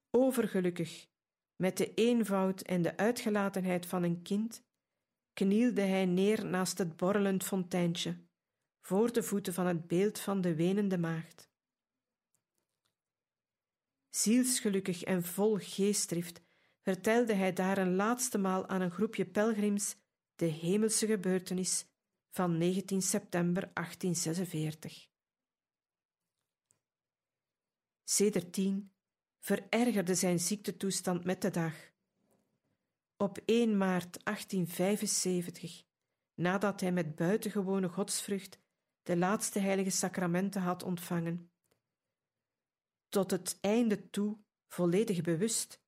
Overgelukkig, 0.09 1.07
met 1.55 1.77
de 1.77 1.93
eenvoud 1.93 2.61
en 2.61 2.81
de 2.81 2.97
uitgelatenheid 2.97 3.85
van 3.85 4.03
een 4.03 4.21
kind, 4.21 4.63
knielde 5.33 5.81
hij 5.81 6.05
neer 6.05 6.45
naast 6.45 6.77
het 6.77 6.95
borrelend 6.95 7.43
fonteintje, 7.43 8.17
voor 8.81 9.13
de 9.13 9.23
voeten 9.23 9.53
van 9.53 9.65
het 9.65 9.87
beeld 9.87 10.19
van 10.19 10.41
de 10.41 10.55
wenende 10.55 10.97
maagd. 10.97 11.49
Zielsgelukkig 14.09 15.03
en 15.03 15.23
vol 15.23 15.57
geestdrift 15.57 16.41
vertelde 16.81 17.33
hij 17.33 17.53
daar 17.53 17.77
een 17.77 17.95
laatste 17.95 18.37
maal 18.37 18.67
aan 18.67 18.81
een 18.81 18.91
groepje 18.91 19.25
pelgrims 19.25 20.03
de 20.35 20.45
hemelse 20.45 21.05
gebeurtenis 21.05 21.85
van 22.29 22.57
19 22.57 23.01
september 23.01 23.71
1846. 23.73 25.07
Sedertien 28.03 28.91
verergerde 29.39 30.15
zijn 30.15 30.39
ziektetoestand 30.39 31.23
met 31.23 31.41
de 31.41 31.49
dag. 31.49 31.73
Op 33.17 33.37
1 33.45 33.77
maart 33.77 34.23
1875, 34.23 35.83
nadat 36.33 36.81
hij 36.81 36.91
met 36.91 37.15
buitengewone 37.15 37.89
godsvrucht 37.89 38.59
de 39.03 39.17
laatste 39.17 39.59
heilige 39.59 39.89
sacramenten 39.89 40.61
had 40.61 40.83
ontvangen, 40.83 41.51
tot 43.09 43.31
het 43.31 43.57
einde 43.61 44.09
toe 44.09 44.37
volledig 44.67 45.21
bewust, 45.21 45.81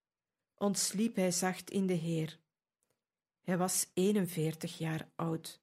ontsliep 0.56 1.16
hij 1.16 1.32
zacht 1.32 1.70
in 1.70 1.88
de 1.88 1.94
Heer. 1.94 2.40
Hij 3.48 3.58
was 3.58 3.92
41 3.94 4.78
jaar 4.78 5.10
oud. 5.16 5.62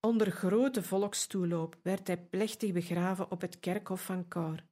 Onder 0.00 0.30
grote 0.30 0.82
volkstoeloop 0.82 1.78
werd 1.82 2.06
hij 2.06 2.26
plechtig 2.26 2.72
begraven 2.72 3.30
op 3.30 3.40
het 3.40 3.58
kerkhof 3.58 4.04
van 4.04 4.28
Kaur. 4.28 4.66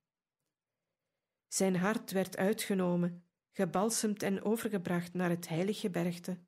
Zijn 1.46 1.76
hart 1.76 2.10
werd 2.10 2.36
uitgenomen, 2.36 3.24
gebalsemd 3.52 4.22
en 4.22 4.42
overgebracht 4.42 5.14
naar 5.14 5.30
het 5.30 5.48
heilige 5.48 5.80
gebergte, 5.80 6.38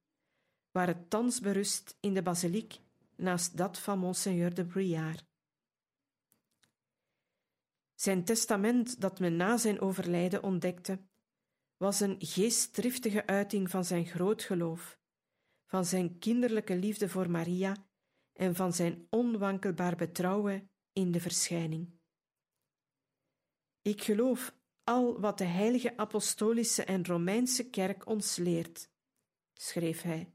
waar 0.71 0.87
het 0.87 1.11
thans 1.11 1.41
berust 1.41 1.97
in 2.01 2.15
de 2.15 2.23
basiliek 2.23 2.81
naast 3.17 3.57
dat 3.57 3.79
van 3.79 3.99
Monseigneur 3.99 4.55
de 4.55 4.67
Briard. 4.67 5.25
Zijn 7.95 8.25
testament, 8.25 9.01
dat 9.01 9.19
men 9.19 9.37
na 9.37 9.57
zijn 9.57 9.81
overlijden 9.81 10.43
ontdekte, 10.43 11.01
was 11.79 12.01
een 12.01 12.17
geestdriftige 12.19 13.27
uiting 13.27 13.71
van 13.71 13.85
zijn 13.85 14.07
groot 14.07 14.43
geloof, 14.43 14.99
van 15.67 15.85
zijn 15.85 16.19
kinderlijke 16.19 16.77
liefde 16.77 17.09
voor 17.09 17.31
Maria 17.31 17.87
en 18.33 18.55
van 18.55 18.73
zijn 18.73 19.07
onwankelbaar 19.11 19.97
betrouwen 19.97 20.71
in 20.93 21.13
de 21.13 21.21
verschijning. 21.21 21.97
Ik 23.83 24.03
geloof 24.03 24.57
al 24.85 25.21
wat 25.21 25.39
de 25.39 25.45
heilige 25.45 25.97
apostolische 25.97 26.85
en 26.85 27.07
Romeinse 27.07 27.71
kerk 27.71 28.07
ons 28.07 28.37
leert, 28.37 28.91
schreef 29.53 30.03
hij. 30.03 30.33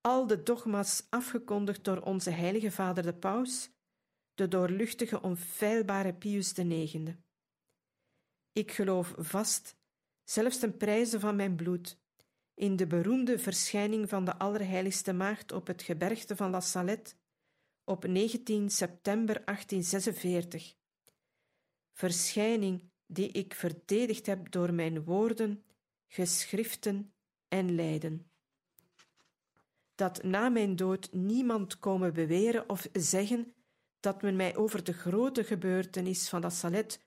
Al 0.00 0.26
de 0.26 0.42
dogma's 0.42 1.06
afgekondigd 1.08 1.84
door 1.84 2.00
onze 2.00 2.30
heilige 2.30 2.70
vader 2.70 3.02
de 3.02 3.14
paus, 3.14 3.70
de 4.34 4.48
doorluchtige 4.48 5.22
onfeilbare 5.22 6.14
Pius 6.14 6.52
IX. 6.52 7.12
Ik 8.52 8.72
geloof 8.72 9.14
vast, 9.16 9.79
zelfs 10.30 10.58
ten 10.58 10.76
prijze 10.76 11.20
van 11.20 11.36
mijn 11.36 11.56
bloed, 11.56 11.98
in 12.54 12.76
de 12.76 12.86
beroemde 12.86 13.38
verschijning 13.38 14.08
van 14.08 14.24
de 14.24 14.38
Allerheiligste 14.38 15.12
Maagd 15.12 15.52
op 15.52 15.66
het 15.66 15.82
gebergte 15.82 16.36
van 16.36 16.50
La 16.50 16.60
Salette 16.60 17.14
op 17.84 18.06
19 18.06 18.70
september 18.70 19.44
1846. 19.44 20.74
Verschijning 21.92 22.90
die 23.06 23.28
ik 23.28 23.54
verdedigd 23.54 24.26
heb 24.26 24.50
door 24.50 24.74
mijn 24.74 25.04
woorden, 25.04 25.64
geschriften 26.06 27.12
en 27.48 27.74
lijden. 27.74 28.30
Dat 29.94 30.22
na 30.22 30.48
mijn 30.48 30.76
dood 30.76 31.12
niemand 31.12 31.78
komen 31.78 32.12
beweren 32.12 32.68
of 32.68 32.88
zeggen 32.92 33.54
dat 34.00 34.22
men 34.22 34.36
mij 34.36 34.56
over 34.56 34.84
de 34.84 34.92
grote 34.92 35.44
gebeurtenis 35.44 36.28
van 36.28 36.40
La 36.40 36.50
Salette 36.50 36.98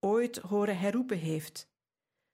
ooit 0.00 0.36
horen 0.36 0.78
herroepen 0.78 1.18
heeft, 1.18 1.71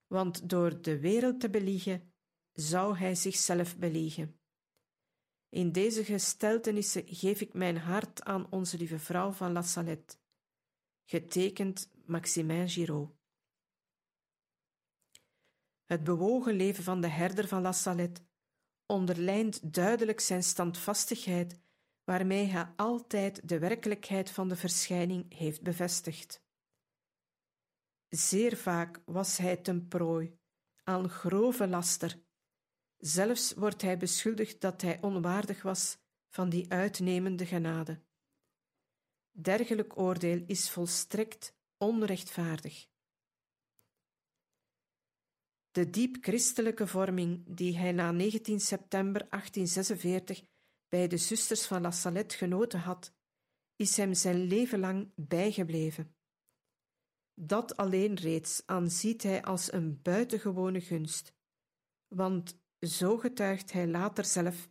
want 0.09 0.49
door 0.49 0.83
de 0.83 0.99
wereld 0.99 1.40
te 1.40 1.51
beliegen 1.51 2.12
zou 2.53 2.97
hij 2.97 3.14
zichzelf 3.14 3.77
beliegen. 3.77 4.40
In 5.49 5.73
deze 5.73 6.05
gesteltenissen 6.05 7.05
geef 7.07 7.40
ik 7.40 7.53
mijn 7.55 7.77
hart 7.77 8.23
aan 8.23 8.51
onze 8.51 8.77
lieve 8.77 8.99
vrouw 8.99 9.33
van 9.33 9.53
La 9.53 9.62
Salette. 9.62 10.16
Getekend 11.05 11.90
Maximin 12.07 12.68
Giraud. 12.68 13.16
Het 15.85 16.05
bewogen 16.05 16.55
leven 16.55 16.85
van 16.85 17.01
de 17.01 17.09
herder 17.09 17.49
van 17.49 17.62
La 17.62 17.73
Salette 17.73 18.23
onderlijnt 18.87 19.75
duidelijk 19.75 20.21
zijn 20.21 20.42
standvastigheid, 20.42 21.61
waarmee 22.05 22.44
hij 22.44 22.73
altijd 22.77 23.49
de 23.49 23.59
werkelijkheid 23.59 24.31
van 24.31 24.49
de 24.49 24.57
verschijning 24.57 25.35
heeft 25.35 25.62
bevestigd. 25.62 26.42
Zeer 28.09 28.57
vaak 28.57 29.03
was 29.05 29.37
hij 29.37 29.57
ten 29.57 29.88
prooi 29.88 30.38
aan 30.85 31.09
grove 31.09 31.66
laster 31.66 32.27
Zelfs 32.99 33.53
wordt 33.55 33.83
hij 33.83 33.99
beschuldigd 33.99 34.61
dat 34.61 34.83
hij 34.83 35.03
onwaardig 35.03 35.62
was 35.62 35.99
van 36.29 36.49
die 36.49 36.71
uitnemende 36.71 37.47
genade. 37.47 38.03
Dergelijk 39.31 39.99
oordeel 39.99 40.44
is 40.47 40.71
volstrekt 40.71 41.57
onrechtvaardig. 41.77 42.88
De 45.71 45.90
diep 45.90 46.16
christelijke 46.21 46.87
vorming 46.87 47.44
die 47.47 47.77
hij 47.77 47.92
na 47.92 48.11
19 48.11 48.61
september 48.61 49.29
1846 49.29 50.42
bij 50.88 51.09
de 51.09 51.16
zusters 51.16 51.66
van 51.66 51.83
La 51.83 51.90
Salette 51.90 52.37
genoten 52.37 52.81
had, 52.81 53.14
is 53.77 53.97
hem 53.97 54.14
zijn 54.14 54.42
leven 54.42 54.79
lang 54.79 55.12
bijgebleven. 55.14 56.16
Dat 57.40 57.77
alleen 57.77 58.14
reeds 58.14 58.62
aanziet 58.66 59.22
hij 59.22 59.42
als 59.42 59.72
een 59.72 60.03
buitengewone 60.03 60.81
gunst, 60.81 61.33
want 62.09 62.61
zo 62.81 63.18
getuigt 63.18 63.72
hij 63.72 63.87
later 63.88 64.24
zelf. 64.24 64.70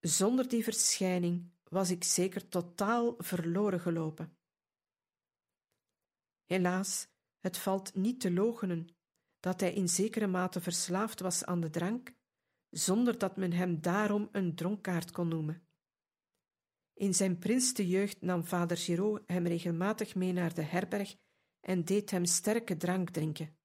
Zonder 0.00 0.48
die 0.48 0.64
verschijning 0.64 1.50
was 1.68 1.90
ik 1.90 2.04
zeker 2.04 2.48
totaal 2.48 3.14
verloren 3.18 3.80
gelopen. 3.80 4.36
Helaas, 6.44 7.08
het 7.38 7.58
valt 7.58 7.94
niet 7.94 8.20
te 8.20 8.32
logenen 8.32 8.88
dat 9.40 9.60
hij 9.60 9.72
in 9.72 9.88
zekere 9.88 10.26
mate 10.26 10.60
verslaafd 10.60 11.20
was 11.20 11.44
aan 11.44 11.60
de 11.60 11.70
drank, 11.70 12.14
zonder 12.70 13.18
dat 13.18 13.36
men 13.36 13.52
hem 13.52 13.80
daarom 13.80 14.28
een 14.32 14.54
dronkaard 14.54 15.10
kon 15.10 15.28
noemen. 15.28 15.66
In 16.94 17.14
zijn 17.14 17.38
prinste 17.38 17.88
jeugd 17.88 18.20
nam 18.20 18.44
vader 18.44 18.76
Giraud 18.76 19.22
hem 19.26 19.46
regelmatig 19.46 20.14
mee 20.14 20.32
naar 20.32 20.54
de 20.54 20.62
herberg 20.62 21.16
en 21.60 21.84
deed 21.84 22.10
hem 22.10 22.24
sterke 22.24 22.76
drank 22.76 23.10
drinken. 23.10 23.56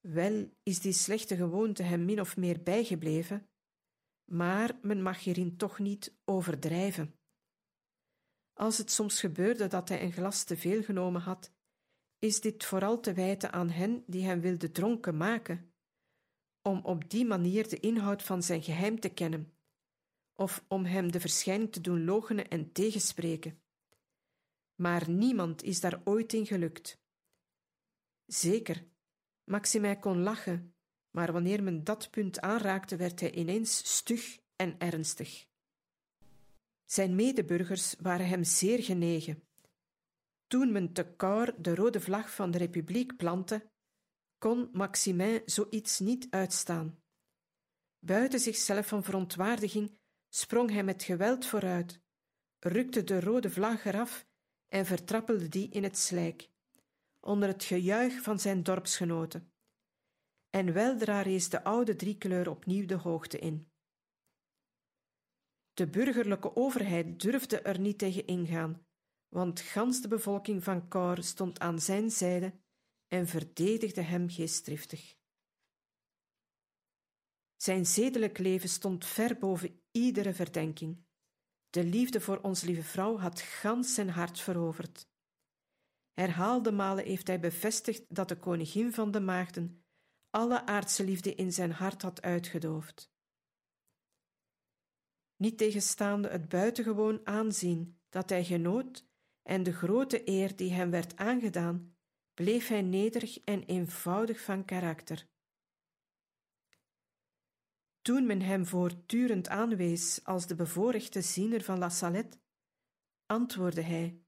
Wel 0.00 0.50
is 0.62 0.80
die 0.80 0.92
slechte 0.92 1.36
gewoonte 1.36 1.82
hem 1.82 2.04
min 2.04 2.20
of 2.20 2.36
meer 2.36 2.62
bijgebleven, 2.62 3.48
maar 4.24 4.78
men 4.82 5.02
mag 5.02 5.24
hierin 5.24 5.56
toch 5.56 5.78
niet 5.78 6.14
overdrijven. 6.24 7.14
Als 8.52 8.78
het 8.78 8.90
soms 8.90 9.20
gebeurde 9.20 9.66
dat 9.66 9.88
hij 9.88 10.02
een 10.02 10.12
glas 10.12 10.44
te 10.44 10.56
veel 10.56 10.82
genomen 10.82 11.20
had, 11.20 11.52
is 12.18 12.40
dit 12.40 12.64
vooral 12.64 13.00
te 13.00 13.12
wijten 13.12 13.52
aan 13.52 13.70
hen 13.70 14.04
die 14.06 14.24
hem 14.24 14.40
wilden 14.40 14.72
dronken 14.72 15.16
maken, 15.16 15.72
om 16.62 16.84
op 16.84 17.10
die 17.10 17.24
manier 17.24 17.68
de 17.68 17.80
inhoud 17.80 18.22
van 18.22 18.42
zijn 18.42 18.62
geheim 18.62 19.00
te 19.00 19.08
kennen, 19.08 19.52
of 20.42 20.64
om 20.68 20.84
hem 20.84 21.12
de 21.12 21.20
verschijning 21.20 21.72
te 21.72 21.80
doen 21.80 22.04
logenen 22.04 22.48
en 22.48 22.72
tegenspreken. 22.72 23.62
Maar 24.74 25.10
niemand 25.10 25.62
is 25.62 25.80
daar 25.80 26.00
ooit 26.04 26.32
in 26.32 26.46
gelukt. 26.46 27.00
Zeker, 28.26 28.84
Maximij 29.44 29.98
kon 29.98 30.22
lachen, 30.22 30.74
maar 31.10 31.32
wanneer 31.32 31.62
men 31.62 31.84
dat 31.84 32.10
punt 32.10 32.40
aanraakte, 32.40 32.96
werd 32.96 33.20
hij 33.20 33.32
ineens 33.32 33.94
stug 33.96 34.38
en 34.56 34.78
ernstig. 34.78 35.46
Zijn 36.84 37.14
medeburgers 37.14 37.94
waren 37.98 38.28
hem 38.28 38.44
zeer 38.44 38.82
genegen. 38.82 39.42
Toen 40.46 40.72
men 40.72 40.92
te 40.92 41.16
Caen 41.16 41.54
de 41.62 41.74
rode 41.74 42.00
vlag 42.00 42.34
van 42.34 42.50
de 42.50 42.58
Republiek 42.58 43.16
plantte, 43.16 43.70
kon 44.38 44.68
Maximin 44.72 45.42
zoiets 45.44 45.98
niet 45.98 46.26
uitstaan. 46.30 47.02
Buiten 47.98 48.40
zichzelf 48.40 48.86
van 48.86 49.04
verontwaardiging 49.04 50.00
sprong 50.34 50.70
hij 50.70 50.84
met 50.84 51.02
geweld 51.02 51.46
vooruit, 51.46 52.00
rukte 52.58 53.04
de 53.04 53.20
rode 53.20 53.50
vlag 53.50 53.84
eraf 53.84 54.26
en 54.68 54.86
vertrappelde 54.86 55.48
die 55.48 55.68
in 55.68 55.82
het 55.82 55.98
slijk 55.98 56.50
onder 57.20 57.48
het 57.48 57.64
gejuich 57.64 58.22
van 58.22 58.38
zijn 58.38 58.62
dorpsgenoten. 58.62 59.52
En 60.50 60.72
weldra 60.72 61.20
rees 61.22 61.48
de 61.48 61.64
oude 61.64 61.96
driekleur 61.96 62.50
opnieuw 62.50 62.86
de 62.86 62.94
hoogte 62.94 63.38
in. 63.38 63.70
De 65.72 65.86
burgerlijke 65.86 66.56
overheid 66.56 67.20
durfde 67.20 67.60
er 67.60 67.80
niet 67.80 67.98
tegen 67.98 68.26
ingaan, 68.26 68.86
want 69.28 69.60
gans 69.60 70.00
de 70.00 70.08
bevolking 70.08 70.64
van 70.64 70.88
Caen 70.88 71.24
stond 71.24 71.58
aan 71.58 71.80
zijn 71.80 72.10
zijde 72.10 72.54
en 73.08 73.26
verdedigde 73.26 74.00
hem 74.00 74.30
geestdriftig. 74.30 75.16
Zijn 77.56 77.86
zedelijk 77.86 78.38
leven 78.38 78.68
stond 78.68 79.06
ver 79.06 79.38
boven 79.38 79.81
iedere 79.92 80.34
verdenking. 80.34 81.04
De 81.70 81.84
liefde 81.84 82.20
voor 82.20 82.40
ons 82.40 82.62
lieve 82.62 82.82
vrouw 82.82 83.18
had 83.18 83.40
gans 83.40 83.94
zijn 83.94 84.10
hart 84.10 84.40
veroverd. 84.40 85.08
Herhaalde 86.12 86.72
malen 86.72 87.04
heeft 87.04 87.26
hij 87.26 87.40
bevestigd 87.40 88.04
dat 88.08 88.28
de 88.28 88.36
koningin 88.36 88.92
van 88.92 89.10
de 89.10 89.20
maagden 89.20 89.82
alle 90.30 90.66
aardse 90.66 91.04
liefde 91.04 91.34
in 91.34 91.52
zijn 91.52 91.72
hart 91.72 92.02
had 92.02 92.22
uitgedoofd. 92.22 93.10
niet 95.36 95.58
tegenstaande 95.58 96.28
het 96.28 96.48
buitengewoon 96.48 97.20
aanzien 97.24 98.00
dat 98.08 98.30
hij 98.30 98.44
genoot 98.44 99.06
en 99.42 99.62
de 99.62 99.72
grote 99.72 100.28
eer 100.28 100.56
die 100.56 100.72
hem 100.72 100.90
werd 100.90 101.16
aangedaan, 101.16 101.96
bleef 102.34 102.68
hij 102.68 102.82
nederig 102.82 103.38
en 103.44 103.62
eenvoudig 103.62 104.40
van 104.40 104.64
karakter. 104.64 105.26
Toen 108.02 108.26
men 108.26 108.40
hem 108.40 108.66
voortdurend 108.66 109.48
aanwees 109.48 110.24
als 110.24 110.46
de 110.46 110.54
bevoorrechte 110.54 111.20
ziener 111.20 111.62
van 111.62 111.78
La 111.78 111.88
Salette, 111.88 112.38
antwoordde 113.26 113.82
hij: 113.82 114.20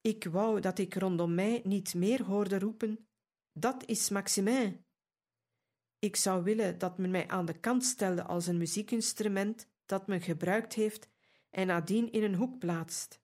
Ik 0.00 0.24
wou 0.24 0.60
dat 0.60 0.78
ik 0.78 0.94
rondom 0.94 1.34
mij 1.34 1.60
niet 1.64 1.94
meer 1.94 2.22
hoorde 2.22 2.58
roepen: 2.58 3.08
Dat 3.52 3.86
is 3.86 4.08
Maximin. 4.08 4.84
Ik 5.98 6.16
zou 6.16 6.42
willen 6.42 6.78
dat 6.78 6.98
men 6.98 7.10
mij 7.10 7.28
aan 7.28 7.46
de 7.46 7.60
kant 7.60 7.84
stelde 7.84 8.24
als 8.24 8.46
een 8.46 8.58
muziekinstrument 8.58 9.68
dat 9.86 10.06
men 10.06 10.20
gebruikt 10.20 10.74
heeft 10.74 11.08
en 11.50 11.66
nadien 11.66 12.12
in 12.12 12.22
een 12.22 12.34
hoek 12.34 12.58
plaatst. 12.58 13.22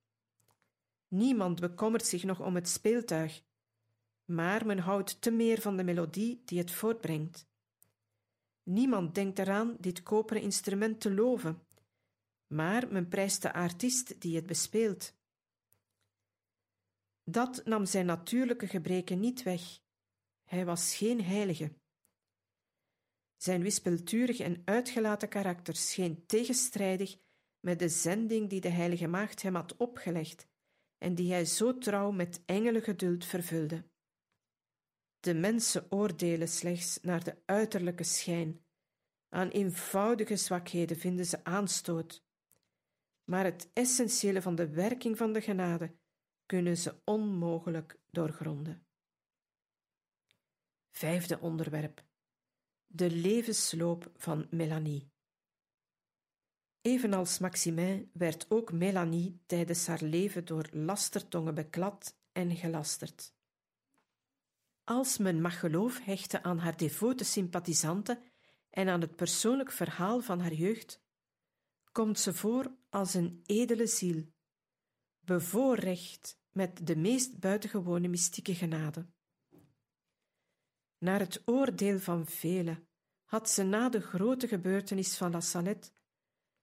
Niemand 1.09 1.61
bekommert 1.61 2.07
zich 2.07 2.25
nog 2.25 2.41
om 2.41 2.55
het 2.55 2.69
speeltuig, 2.69 3.43
maar 4.25 4.67
men 4.67 4.79
houdt 4.79 5.21
te 5.21 5.31
meer 5.31 5.61
van 5.61 5.77
de 5.77 5.85
melodie 5.85 6.43
die 6.45 6.59
het 6.59 6.71
voortbrengt. 6.71 7.50
Niemand 8.63 9.15
denkt 9.15 9.39
eraan 9.39 9.77
dit 9.81 10.03
koperen 10.03 10.43
instrument 10.43 11.01
te 11.01 11.15
loven, 11.15 11.67
maar 12.47 12.93
men 12.93 13.09
prijst 13.09 13.43
de 13.43 13.53
artiest 13.53 14.21
die 14.21 14.37
het 14.37 14.47
bespeelt. 14.47 15.15
Dat 17.25 17.65
nam 17.65 17.87
zijn 17.87 18.07
natuurlijke 18.07 18.67
gebreken 18.67 19.21
niet 19.21 19.43
weg. 19.43 19.81
Hij 20.45 20.65
was 20.65 20.97
geen 20.97 21.25
heilige. 21.25 21.73
Zijn 23.37 23.63
wispelturig 23.63 24.39
en 24.39 24.63
uitgelaten 24.65 25.29
karakter 25.29 25.77
scheen 25.77 26.27
tegenstrijdig 26.27 27.19
met 27.61 27.79
de 27.79 27.89
zending 27.89 28.51
die 28.51 28.61
de 28.61 28.69
Heilige 28.69 29.07
Maagd 29.07 29.43
hem 29.43 29.55
had 29.55 29.77
opgelegd 29.77 30.49
en 30.99 31.15
die 31.15 31.33
hij 31.33 31.45
zo 31.45 31.79
trouw 31.79 32.11
met 32.11 32.43
engelengeduld 32.45 33.25
vervulde. 33.25 33.90
De 35.21 35.35
mensen 35.35 35.93
oordelen 35.93 36.49
slechts 36.49 37.01
naar 37.03 37.25
de 37.25 37.37
uiterlijke 37.45 38.05
schijn. 38.05 38.65
Aan 39.29 39.49
eenvoudige 39.49 40.37
zwakheden 40.37 40.97
vinden 40.97 41.27
ze 41.27 41.45
aanstoot. 41.45 42.25
Maar 43.25 43.45
het 43.45 43.71
essentiële 43.73 44.43
van 44.43 44.55
de 44.55 44.69
werking 44.69 45.17
van 45.17 45.33
de 45.33 45.41
genade 45.41 45.95
kunnen 46.47 46.77
ze 46.77 47.01
onmogelijk 47.05 48.01
doorgronden. 48.11 48.87
Vijfde 50.91 51.41
onderwerp: 51.41 52.05
de 52.87 53.11
levensloop 53.11 54.13
van 54.17 54.47
Melanie. 54.51 55.11
Evenals 56.81 57.39
Maximin 57.39 58.11
werd 58.13 58.51
ook 58.51 58.73
Melanie 58.73 59.43
tijdens 59.47 59.87
haar 59.87 60.03
leven 60.03 60.45
door 60.45 60.69
lastertongen 60.73 61.55
beklad 61.55 62.19
en 62.33 62.57
gelasterd. 62.57 63.35
Als 64.85 65.19
men 65.19 65.41
mag 65.41 65.59
geloof 65.59 66.05
hechten 66.05 66.45
aan 66.45 66.59
haar 66.59 66.77
devote 66.77 67.25
sympathisanten 67.25 68.23
en 68.71 68.89
aan 68.89 69.01
het 69.01 69.17
persoonlijk 69.17 69.73
verhaal 69.73 70.21
van 70.21 70.41
haar 70.41 70.53
jeugd, 70.53 71.03
komt 71.93 72.19
ze 72.19 72.35
voor 72.35 72.77
als 72.89 73.15
een 73.15 73.43
edele 73.47 73.87
ziel, 73.87 74.25
bevoorrecht 75.21 76.39
met 76.51 76.87
de 76.87 76.97
meest 76.97 77.39
buitengewone 77.39 78.09
mystieke 78.09 78.55
genade. 78.55 79.07
Naar 80.99 81.21
het 81.21 81.43
oordeel 81.45 81.99
van 81.99 82.27
velen 82.27 82.89
had 83.25 83.51
ze 83.51 83.63
na 83.63 83.89
de 83.89 84.01
grote 84.01 84.49
gebeurtenis 84.49 85.17
van 85.17 85.31
La 85.31 85.41
Salette 85.41 85.91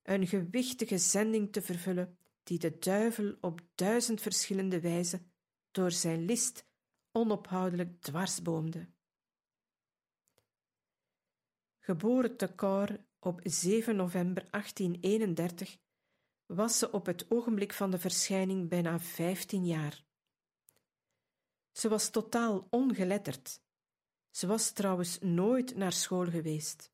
een 0.04 0.28
gewichtige 0.28 0.98
zending 0.98 1.52
te 1.52 1.62
vervullen 1.62 2.18
die 2.44 2.60
de 2.60 2.78
duivel 2.78 3.38
op 3.42 3.62
duizend 3.76 4.22
verschillende 4.22 4.80
wijzen 4.80 5.32
door 5.72 5.92
zijn 5.92 6.26
list 6.26 6.66
onophoudelijk 7.18 8.02
dwarsboomde. 8.02 8.88
Geboren 11.80 12.38
te 12.38 12.56
Cor 12.56 13.06
op 13.20 13.40
7 13.44 13.96
november 13.96 14.48
1831 14.50 15.78
was 16.46 16.78
ze 16.78 16.92
op 16.92 17.06
het 17.06 17.32
ogenblik 17.32 17.74
van 17.74 17.92
de 17.92 18.00
verschijning 18.00 18.70
bijna 18.70 19.00
vijftien 19.00 19.66
jaar. 19.66 20.06
Ze 21.72 21.90
was 21.90 22.10
totaal 22.10 22.68
ongeletterd. 22.70 23.62
Ze 24.30 24.48
was 24.48 24.72
trouwens 24.72 25.20
nooit 25.20 25.76
naar 25.76 25.94
school 25.94 26.26
geweest. 26.26 26.92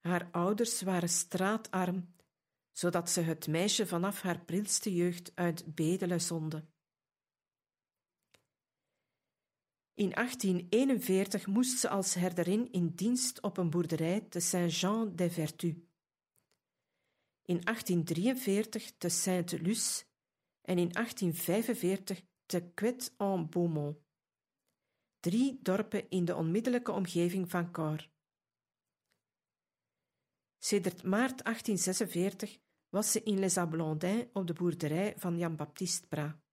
Haar 0.00 0.28
ouders 0.30 0.82
waren 0.82 1.08
straatarm, 1.08 2.14
zodat 2.72 3.10
ze 3.10 3.20
het 3.20 3.46
meisje 3.46 3.86
vanaf 3.86 4.20
haar 4.20 4.44
prilste 4.44 4.94
jeugd 4.94 5.32
uit 5.34 5.74
bedelen 5.74 6.20
zonde. 6.20 6.72
In 9.96 10.10
1841 10.10 11.46
moest 11.46 11.78
ze 11.78 11.88
als 11.88 12.14
herderin 12.14 12.72
in 12.72 12.88
dienst 12.88 13.42
op 13.42 13.56
een 13.56 13.70
boerderij 13.70 14.20
te 14.20 14.40
Saint-Jean-des-Vertus. 14.40 15.74
In 17.42 17.60
1843 17.60 18.92
te 18.96 19.08
Saint-Luce 19.08 20.04
en 20.60 20.78
in 20.78 20.92
1845 20.92 22.22
te 22.46 22.70
Quet-en-Beaumont. 22.74 23.96
Drie 25.20 25.58
dorpen 25.62 26.10
in 26.10 26.24
de 26.24 26.34
onmiddellijke 26.34 26.92
omgeving 26.92 27.50
van 27.50 27.72
Cor. 27.72 28.10
Sedert 30.58 31.02
maart 31.02 31.44
1846 31.44 32.58
was 32.88 33.12
ze 33.12 33.22
in 33.22 33.38
Les 33.38 33.56
Ablandins 33.56 34.26
op 34.32 34.46
de 34.46 34.52
boerderij 34.52 35.14
van 35.16 35.38
Jan-Baptiste 35.38 36.06
Bra. 36.06 36.43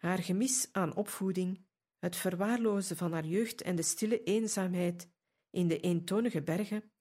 Haar 0.00 0.18
gemis 0.18 0.68
aan 0.72 0.96
opvoeding, 0.96 1.66
het 1.98 2.16
verwaarlozen 2.16 2.96
van 2.96 3.12
haar 3.12 3.24
jeugd 3.24 3.62
en 3.62 3.76
de 3.76 3.82
stille 3.82 4.22
eenzaamheid 4.22 5.08
in 5.50 5.68
de 5.68 5.80
eentonige 5.80 6.42
bergen 6.42 6.92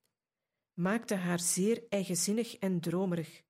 maakte 0.73 1.15
haar 1.15 1.39
zeer 1.39 1.87
eigenzinnig 1.89 2.57
en 2.57 2.79
dromerig. 2.79 3.43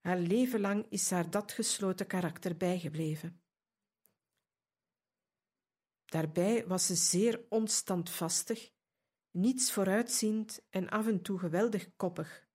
Haar 0.00 0.18
leven 0.18 0.60
lang 0.60 0.86
is 0.88 1.10
haar 1.10 1.30
dat 1.30 1.52
gesloten 1.52 2.06
karakter 2.06 2.56
bijgebleven. 2.56 3.42
Daarbij 6.04 6.66
was 6.66 6.86
ze 6.86 6.94
zeer 6.94 7.46
onstandvastig, 7.48 8.72
niets 9.30 9.72
vooruitziend 9.72 10.66
en 10.70 10.88
af 10.88 11.06
en 11.06 11.22
toe 11.22 11.38
geweldig 11.38 11.96
koppig. 11.96 12.48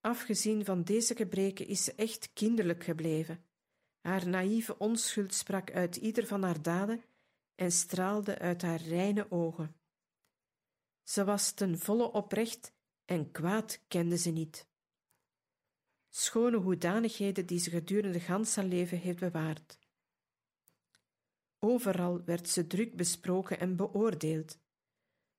Afgezien 0.00 0.64
van 0.64 0.82
deze 0.82 1.14
gebreken 1.14 1.66
is 1.66 1.84
ze 1.84 1.94
echt 1.94 2.32
kinderlijk 2.32 2.84
gebleven 2.84 3.50
haar 4.02 4.28
naïeve 4.28 4.78
onschuld 4.78 5.34
sprak 5.34 5.70
uit 5.70 5.96
ieder 5.96 6.26
van 6.26 6.42
haar 6.42 6.62
daden 6.62 7.04
en 7.54 7.72
straalde 7.72 8.38
uit 8.38 8.62
haar 8.62 8.80
reine 8.80 9.30
ogen. 9.30 9.76
Ze 11.02 11.24
was 11.24 11.52
ten 11.52 11.78
volle 11.78 12.12
oprecht 12.12 12.72
en 13.04 13.30
kwaad 13.30 13.80
kende 13.88 14.18
ze 14.18 14.30
niet. 14.30 14.66
Schone 16.08 16.56
hoedanigheden 16.56 17.46
die 17.46 17.58
ze 17.58 17.70
gedurende 17.70 18.20
gans 18.20 18.56
haar 18.56 18.64
leven 18.64 18.98
heeft 18.98 19.18
bewaard. 19.18 19.78
Overal 21.58 22.24
werd 22.24 22.48
ze 22.48 22.66
druk 22.66 22.96
besproken 22.96 23.60
en 23.60 23.76
beoordeeld, 23.76 24.58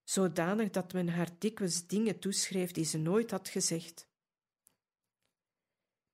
zodanig 0.04 0.70
dat 0.70 0.94
men 0.94 1.08
haar 1.08 1.30
dikwijls 1.38 1.88
dingen 1.88 2.20
toeschreef 2.20 2.72
die 2.72 2.86
ze 2.86 2.98
nooit 2.98 3.32
had 3.32 3.50
gezegd. 3.50 4.08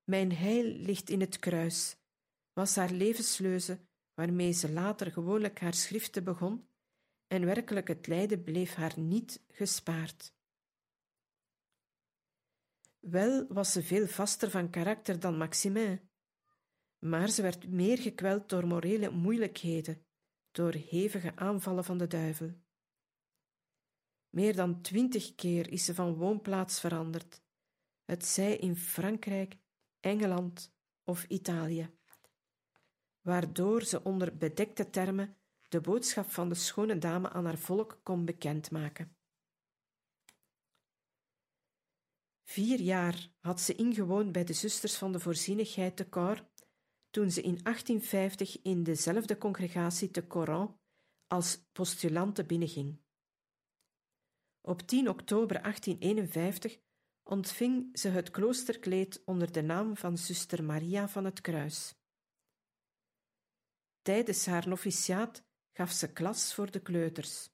Mijn 0.04 0.32
heil 0.32 0.64
ligt 0.64 1.10
in 1.10 1.20
het 1.20 1.38
kruis, 1.38 1.96
was 2.60 2.76
haar 2.76 2.90
levensleuze 2.90 3.78
waarmee 4.14 4.52
ze 4.52 4.72
later 4.72 5.12
gewoonlijk 5.12 5.60
haar 5.60 5.74
schriften 5.74 6.24
begon, 6.24 6.68
en 7.26 7.44
werkelijk 7.44 7.88
het 7.88 8.06
lijden 8.06 8.42
bleef 8.42 8.74
haar 8.74 8.98
niet 8.98 9.44
gespaard. 9.48 10.34
Wel 12.98 13.46
was 13.48 13.72
ze 13.72 13.82
veel 13.82 14.06
vaster 14.06 14.50
van 14.50 14.70
karakter 14.70 15.20
dan 15.20 15.36
Maximin, 15.36 16.00
maar 16.98 17.28
ze 17.28 17.42
werd 17.42 17.68
meer 17.68 17.98
gekweld 17.98 18.48
door 18.48 18.66
morele 18.66 19.10
moeilijkheden, 19.10 20.04
door 20.50 20.72
hevige 20.72 21.36
aanvallen 21.36 21.84
van 21.84 21.98
de 21.98 22.06
duivel. 22.06 22.52
Meer 24.30 24.56
dan 24.56 24.80
twintig 24.82 25.34
keer 25.34 25.72
is 25.72 25.84
ze 25.84 25.94
van 25.94 26.14
woonplaats 26.14 26.80
veranderd, 26.80 27.42
het 28.04 28.24
zij 28.24 28.56
in 28.56 28.76
Frankrijk, 28.76 29.56
Engeland 30.00 30.72
of 31.04 31.24
Italië 31.24 31.98
waardoor 33.20 33.82
ze 33.82 34.04
onder 34.04 34.36
bedekte 34.36 34.90
termen 34.90 35.36
de 35.68 35.80
boodschap 35.80 36.30
van 36.30 36.48
de 36.48 36.54
schone 36.54 36.98
dame 36.98 37.28
aan 37.28 37.44
haar 37.44 37.58
volk 37.58 38.00
kon 38.02 38.24
bekendmaken. 38.24 39.16
Vier 42.42 42.80
jaar 42.80 43.30
had 43.40 43.60
ze 43.60 43.74
ingewoond 43.74 44.32
bij 44.32 44.44
de 44.44 44.52
zusters 44.52 44.96
van 44.96 45.12
de 45.12 45.20
voorzienigheid 45.20 45.96
te 45.96 46.08
Cor, 46.08 46.48
toen 47.10 47.30
ze 47.30 47.42
in 47.42 47.58
1850 47.62 48.62
in 48.62 48.82
dezelfde 48.82 49.38
congregatie 49.38 50.10
te 50.10 50.26
Coran 50.26 50.78
als 51.26 51.58
postulante 51.72 52.44
binnenging. 52.44 53.00
Op 54.60 54.82
10 54.82 55.08
oktober 55.08 55.62
1851 55.62 56.78
ontving 57.22 57.98
ze 57.98 58.08
het 58.08 58.30
kloosterkleed 58.30 59.22
onder 59.24 59.52
de 59.52 59.62
naam 59.62 59.96
van 59.96 60.18
zuster 60.18 60.64
Maria 60.64 61.08
van 61.08 61.24
het 61.24 61.40
Kruis. 61.40 61.99
Tijdens 64.02 64.46
haar 64.46 64.68
noviciaat 64.68 65.44
gaf 65.72 65.90
ze 65.90 66.12
klas 66.12 66.54
voor 66.54 66.70
de 66.70 66.80
kleuters. 66.80 67.50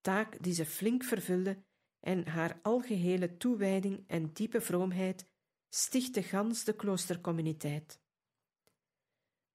Taak 0.00 0.42
die 0.42 0.54
ze 0.54 0.66
flink 0.66 1.04
vervulde 1.04 1.64
en 2.00 2.26
haar 2.26 2.58
algehele 2.62 3.36
toewijding 3.36 4.04
en 4.06 4.32
diepe 4.32 4.60
vroomheid 4.60 5.26
stichtte 5.68 6.22
gans 6.22 6.64
de 6.64 6.76
kloostercommuniteit. 6.76 8.00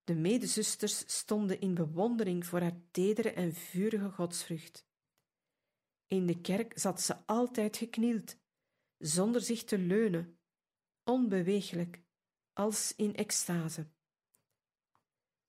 De 0.03 0.15
medezusters 0.15 1.15
stonden 1.17 1.59
in 1.59 1.73
bewondering 1.73 2.45
voor 2.45 2.59
haar 2.59 2.81
tedere 2.91 3.31
en 3.31 3.53
vurige 3.53 4.09
godsvrucht. 4.09 4.85
In 6.07 6.25
de 6.25 6.41
kerk 6.41 6.79
zat 6.79 7.01
ze 7.01 7.25
altijd 7.25 7.77
geknield, 7.77 8.37
zonder 8.97 9.41
zich 9.41 9.63
te 9.63 9.77
leunen, 9.77 10.39
onbeweeglijk, 11.03 12.01
als 12.53 12.95
in 12.95 13.15
extase. 13.15 13.87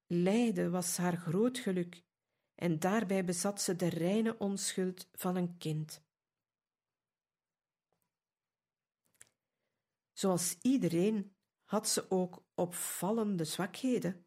Lijden 0.06 0.70
was 0.70 0.96
haar 0.96 1.16
groot 1.16 1.58
geluk, 1.58 2.04
en 2.54 2.78
daarbij 2.78 3.24
bezat 3.24 3.60
ze 3.60 3.76
de 3.76 3.88
reine 3.88 4.38
onschuld 4.38 5.08
van 5.12 5.36
een 5.36 5.58
kind. 5.58 6.04
Zoals 10.12 10.58
iedereen 10.62 11.36
had 11.64 11.88
ze 11.88 12.10
ook 12.10 12.44
opvallende 12.54 13.44
zwakheden. 13.44 14.26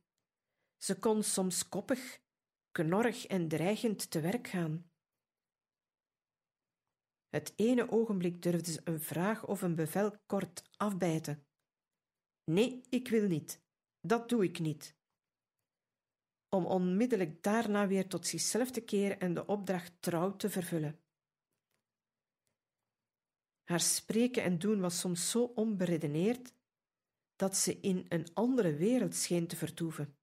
Ze 0.77 0.99
kon 0.99 1.23
soms 1.23 1.69
koppig, 1.69 2.21
knorrig 2.71 3.25
en 3.25 3.47
dreigend 3.47 4.11
te 4.11 4.21
werk 4.21 4.47
gaan. 4.47 4.91
Het 7.27 7.53
ene 7.55 7.91
ogenblik 7.91 8.41
durfde 8.41 8.71
ze 8.71 8.81
een 8.83 9.01
vraag 9.01 9.45
of 9.45 9.61
een 9.61 9.75
bevel 9.75 10.17
kort 10.25 10.63
afbijten. 10.77 11.47
Nee, 12.43 12.81
ik 12.89 13.07
wil 13.07 13.27
niet. 13.27 13.63
Dat 14.01 14.29
doe 14.29 14.43
ik 14.43 14.59
niet. 14.59 14.98
Om 16.49 16.65
onmiddellijk 16.65 17.43
daarna 17.43 17.87
weer 17.87 18.07
tot 18.07 18.27
zichzelf 18.27 18.71
te 18.71 18.81
keren 18.81 19.19
en 19.19 19.33
de 19.33 19.45
opdracht 19.45 20.01
trouw 20.01 20.35
te 20.35 20.49
vervullen. 20.49 20.99
Haar 23.63 23.79
spreken 23.79 24.43
en 24.43 24.59
doen 24.59 24.79
was 24.79 24.99
soms 24.99 25.29
zo 25.29 25.43
onberedeneerd 25.43 26.53
dat 27.35 27.57
ze 27.57 27.79
in 27.79 28.05
een 28.09 28.27
andere 28.33 28.75
wereld 28.75 29.15
scheen 29.15 29.47
te 29.47 29.55
vertoeven. 29.55 30.17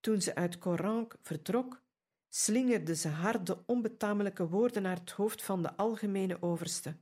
Toen 0.00 0.22
ze 0.22 0.34
uit 0.34 0.58
Corank 0.58 1.16
vertrok, 1.20 1.82
slingerde 2.28 2.94
ze 2.94 3.08
harde, 3.08 3.62
onbetamelijke 3.66 4.48
woorden 4.48 4.82
naar 4.82 4.98
het 4.98 5.10
hoofd 5.10 5.42
van 5.42 5.62
de 5.62 5.76
algemene 5.76 6.42
overste. 6.42 6.96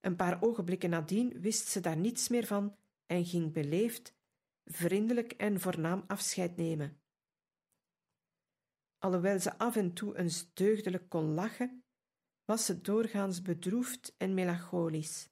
Een 0.00 0.16
paar 0.16 0.42
ogenblikken 0.42 0.90
nadien 0.90 1.40
wist 1.40 1.66
ze 1.66 1.80
daar 1.80 1.96
niets 1.96 2.28
meer 2.28 2.46
van 2.46 2.76
en 3.06 3.24
ging 3.24 3.52
beleefd, 3.52 4.14
vriendelijk 4.70 5.32
en 5.32 5.60
voornaam 5.60 6.04
afscheid 6.06 6.56
nemen. 6.56 7.00
Alhoewel 8.98 9.40
ze 9.40 9.58
af 9.58 9.76
en 9.76 9.92
toe 9.92 10.16
eens 10.16 10.54
deugdelijk 10.54 11.08
kon 11.08 11.34
lachen, 11.34 11.84
was 12.44 12.64
ze 12.64 12.80
doorgaans 12.80 13.42
bedroefd 13.42 14.14
en 14.16 14.34
melancholisch. 14.34 15.28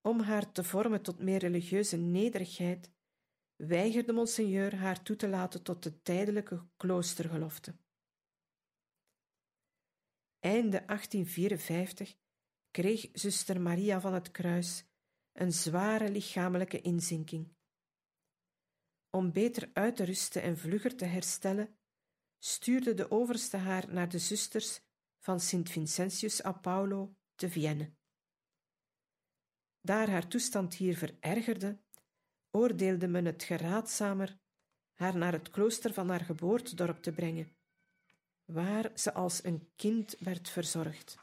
Om 0.00 0.20
haar 0.20 0.52
te 0.52 0.64
vormen 0.64 1.02
tot 1.02 1.18
meer 1.18 1.38
religieuze 1.38 1.96
nederigheid, 1.96 2.92
weigerde 3.56 4.12
monseigneur 4.12 4.76
haar 4.76 5.02
toe 5.02 5.16
te 5.16 5.28
laten 5.28 5.62
tot 5.62 5.82
de 5.82 6.02
tijdelijke 6.02 6.68
kloostergelofte. 6.76 7.78
Einde 10.38 10.84
1854 10.86 12.16
kreeg 12.70 13.08
zuster 13.12 13.60
Maria 13.60 14.00
van 14.00 14.14
het 14.14 14.30
Kruis 14.30 14.84
een 15.32 15.52
zware 15.52 16.10
lichamelijke 16.10 16.80
inzinking. 16.80 17.58
Om 19.10 19.32
beter 19.32 19.70
uit 19.72 19.96
te 19.96 20.04
rusten 20.04 20.42
en 20.42 20.58
vlugger 20.58 20.96
te 20.96 21.04
herstellen, 21.04 21.78
stuurde 22.38 22.94
de 22.94 23.10
overste 23.10 23.56
haar 23.56 23.92
naar 23.92 24.08
de 24.08 24.18
zusters 24.18 24.80
van 25.18 25.40
Sint 25.40 25.70
Vincentius 25.70 26.44
a 26.44 26.52
Paulo 26.52 27.14
te 27.34 27.50
Vienne. 27.50 27.90
Daar 29.80 30.10
haar 30.10 30.28
toestand 30.28 30.74
hier 30.74 30.96
verergerde, 30.96 31.78
oordeelde 32.50 33.08
men 33.08 33.24
het 33.24 33.42
geraadzamer 33.42 34.38
haar 35.00 35.16
naar 35.16 35.32
het 35.32 35.50
klooster 35.50 35.92
van 35.92 36.08
haar 36.08 36.20
geboortedorp 36.20 37.02
te 37.02 37.12
brengen, 37.12 37.56
waar 38.44 38.90
ze 38.94 39.12
als 39.12 39.44
een 39.44 39.70
kind 39.76 40.16
werd 40.18 40.48
verzorgd. 40.48 41.18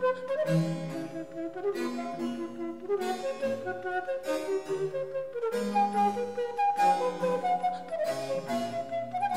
Thank 0.00 0.32
you. 9.12 9.27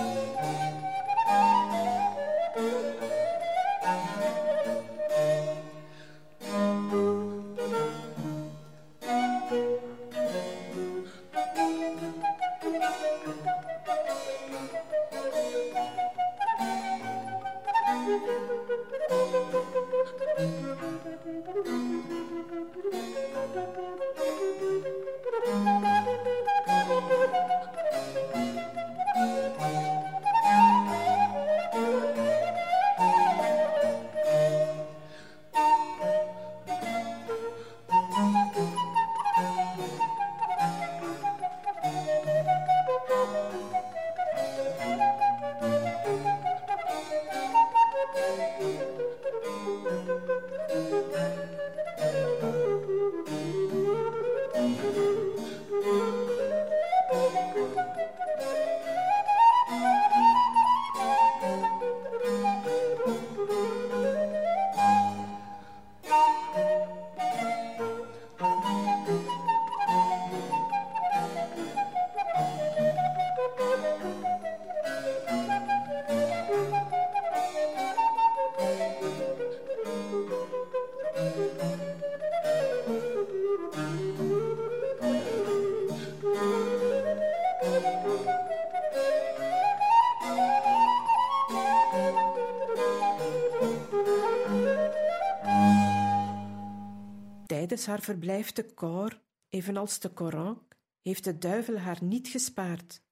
Tijdens 97.72 97.90
haar 97.90 98.02
verblijf 98.02 98.52
te 98.52 98.74
Cor, 98.74 99.22
evenals 99.50 99.98
te 99.98 100.14
Coran, 100.14 100.68
heeft 101.02 101.24
de 101.24 101.38
duivel 101.38 101.78
haar 101.78 102.04
niet 102.04 102.28
gespaard. 102.28 103.04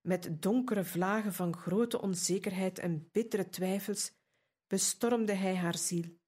Met 0.00 0.42
donkere 0.42 0.84
vlagen 0.84 1.32
van 1.32 1.56
grote 1.56 2.00
onzekerheid 2.00 2.78
en 2.78 3.08
bittere 3.12 3.48
twijfels 3.48 4.12
bestormde 4.66 5.32
hij 5.32 5.56
haar 5.56 5.78
ziel. 5.78 6.18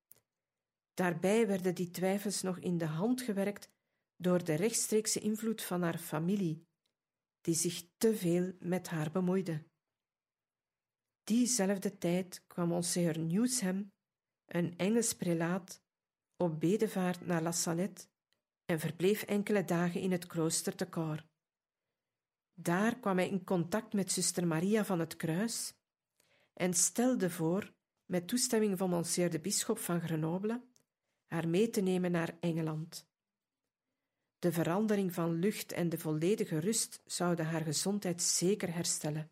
Daarbij 0.95 1.47
werden 1.47 1.75
die 1.75 1.91
twijfels 1.91 2.43
nog 2.43 2.59
in 2.59 2.79
de 2.79 2.87
hand 2.87 3.23
gewerkt 3.23 3.71
door 4.17 4.45
de 4.45 4.55
rechtstreekse 4.55 5.21
invloed 5.21 5.63
van 5.63 5.83
haar 5.83 5.99
familie, 5.99 6.67
die 7.41 7.55
zich 7.55 7.83
te 7.97 8.17
veel 8.17 8.53
met 8.61 8.89
haar 8.89 9.11
bemoeide. 9.11 9.65
diezelfde 11.25 11.99
tijd 11.99 12.45
kwam 12.47 12.69
Monseigneur 12.69 13.19
Newsham, 13.19 13.93
een 14.47 14.79
Engels 14.79 15.15
prelaat, 15.15 15.87
op 16.39 16.61
bedevaart 16.61 17.27
naar 17.27 17.43
La 17.43 17.53
Salette 17.53 18.07
en 18.65 18.81
verbleef 18.81 19.23
enkele 19.23 19.65
dagen 19.65 20.01
in 20.01 20.13
het 20.13 20.27
klooster 20.27 20.75
te 20.75 20.89
Cor. 20.89 21.25
Daar 22.55 22.99
kwam 22.99 23.17
hij 23.17 23.29
in 23.29 23.45
contact 23.45 23.93
met 23.93 24.13
zuster 24.13 24.47
Maria 24.47 24.85
van 24.85 24.99
het 24.99 25.17
Kruis 25.17 25.75
en 26.53 26.75
stelde 26.75 27.31
voor, 27.31 27.73
met 28.05 28.29
toestemming 28.29 28.79
van 28.79 28.91
Monsieur 28.91 29.31
de 29.31 29.41
bisschop 29.41 29.79
van 29.79 30.01
Grenoble, 30.01 30.63
haar 31.27 31.49
mee 31.49 31.71
te 31.71 31.81
nemen 31.81 32.11
naar 32.11 32.37
Engeland. 32.41 33.07
De 34.39 34.53
verandering 34.53 35.15
van 35.15 35.33
lucht 35.33 35.73
en 35.73 35.89
de 35.89 35.99
volledige 35.99 36.59
rust 36.59 37.03
zouden 37.05 37.47
haar 37.47 37.63
gezondheid 37.63 38.23
zeker 38.23 38.75
herstellen. 38.75 39.31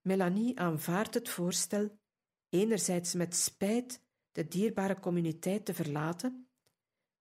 Melanie 0.00 0.58
aanvaardt 0.58 1.14
het 1.14 1.28
voorstel, 1.28 1.98
enerzijds 2.48 3.14
met 3.14 3.36
spijt 3.36 4.04
de 4.32 4.48
dierbare 4.48 5.00
communiteit 5.00 5.64
te 5.64 5.74
verlaten, 5.74 6.48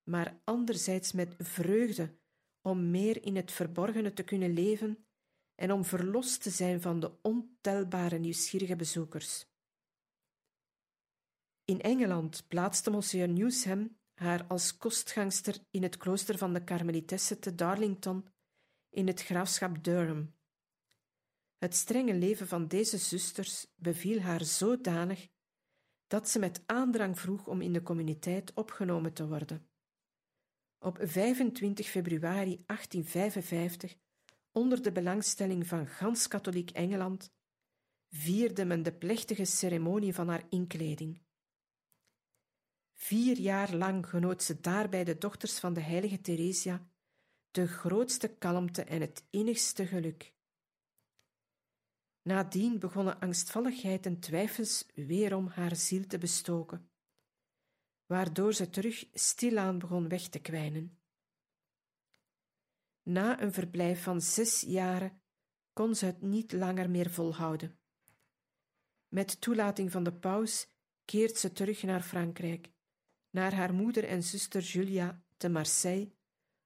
maar 0.04 0.42
anderzijds 0.44 1.12
met 1.12 1.36
vreugde 1.38 2.16
om 2.62 2.92
meer 2.92 3.24
in 3.24 3.36
het 3.36 3.52
verborgene 3.52 4.14
te 4.14 4.24
kunnen 4.24 4.54
leven 4.54 5.06
en 5.56 5.72
om 5.72 5.86
verlost 5.86 6.42
te 6.42 6.50
zijn 6.50 6.82
van 6.82 7.00
de 7.00 7.12
ontelbare 7.22 8.18
nieuwsgierige 8.18 8.76
bezoekers. 8.76 9.46
In 11.66 11.82
Engeland 11.82 12.48
plaatste 12.48 12.92
Monsieur 12.92 13.30
Newsham 13.30 13.98
haar 14.14 14.46
als 14.48 14.78
kostgangster 14.78 15.58
in 15.72 15.84
het 15.84 15.98
klooster 15.98 16.38
van 16.38 16.54
de 16.54 16.64
Karmelitessen 16.64 17.40
te 17.40 17.56
Darlington 17.56 18.28
in 18.90 19.08
het 19.08 19.24
graafschap 19.24 19.84
Durham. 19.84 20.35
Het 21.58 21.76
strenge 21.76 22.14
leven 22.14 22.48
van 22.48 22.68
deze 22.68 22.98
zusters 22.98 23.68
beviel 23.76 24.20
haar 24.20 24.44
zodanig 24.44 25.28
dat 26.08 26.30
ze 26.30 26.40
met 26.40 26.64
aandrang 26.66 27.20
vroeg 27.20 27.48
om 27.48 27.62
in 27.62 27.74
de 27.74 27.82
communiteit 27.82 28.54
opgenomen 28.54 29.14
te 29.14 29.28
worden. 29.28 29.68
Op 30.80 30.98
25 31.02 31.88
februari 31.88 32.64
1855, 32.66 33.96
onder 34.52 34.82
de 34.82 34.92
belangstelling 34.92 35.68
van 35.68 35.88
gans 35.88 36.28
katholiek 36.28 36.70
Engeland, 36.70 37.32
vierde 38.10 38.66
men 38.66 38.84
de 38.84 38.94
plechtige 38.94 39.46
ceremonie 39.46 40.14
van 40.14 40.28
haar 40.28 40.44
inkleding. 40.50 41.22
Vier 42.94 43.38
jaar 43.38 43.74
lang 43.74 44.08
genoot 44.08 44.44
ze 44.44 44.60
daarbij 44.60 45.04
de 45.04 45.18
dochters 45.18 45.60
van 45.60 45.74
de 45.74 45.82
heilige 45.82 46.22
Theresia 46.22 46.88
de 47.52 47.68
grootste 47.68 48.28
kalmte 48.28 48.84
en 48.84 49.02
het 49.02 49.26
innigste 49.30 49.88
geluk. 49.88 50.35
Nadien 52.26 52.80
begonnen 52.80 53.20
angstvalligheid 53.20 54.06
en 54.06 54.20
twijfels 54.20 54.86
weerom 54.94 55.48
haar 55.48 55.76
ziel 55.76 56.08
te 56.08 56.18
bestoken, 56.18 56.90
waardoor 58.06 58.54
ze 58.54 58.70
terug 58.70 59.08
stilaan 59.14 59.80
begon 59.80 60.08
weg 60.08 60.28
te 60.28 60.40
kwijnen. 60.40 61.00
Na 63.04 63.42
een 63.42 63.54
verblijf 63.54 64.04
van 64.04 64.22
zes 64.22 64.62
jaren 64.62 65.22
kon 65.74 65.96
ze 65.96 66.06
het 66.06 66.22
niet 66.22 66.52
langer 66.52 66.90
meer 66.90 67.10
volhouden. 67.10 67.80
Met 69.08 69.42
toelating 69.42 69.92
van 69.92 70.04
de 70.04 70.14
paus 70.14 70.68
keert 71.04 71.38
ze 71.38 71.52
terug 71.52 71.84
naar 71.84 72.02
Frankrijk, 72.02 72.72
naar 73.30 73.54
haar 73.54 73.74
moeder 73.74 74.04
en 74.04 74.24
zuster 74.24 74.62
Julia 74.62 75.24
te 75.38 75.50
Marseille 75.50 76.16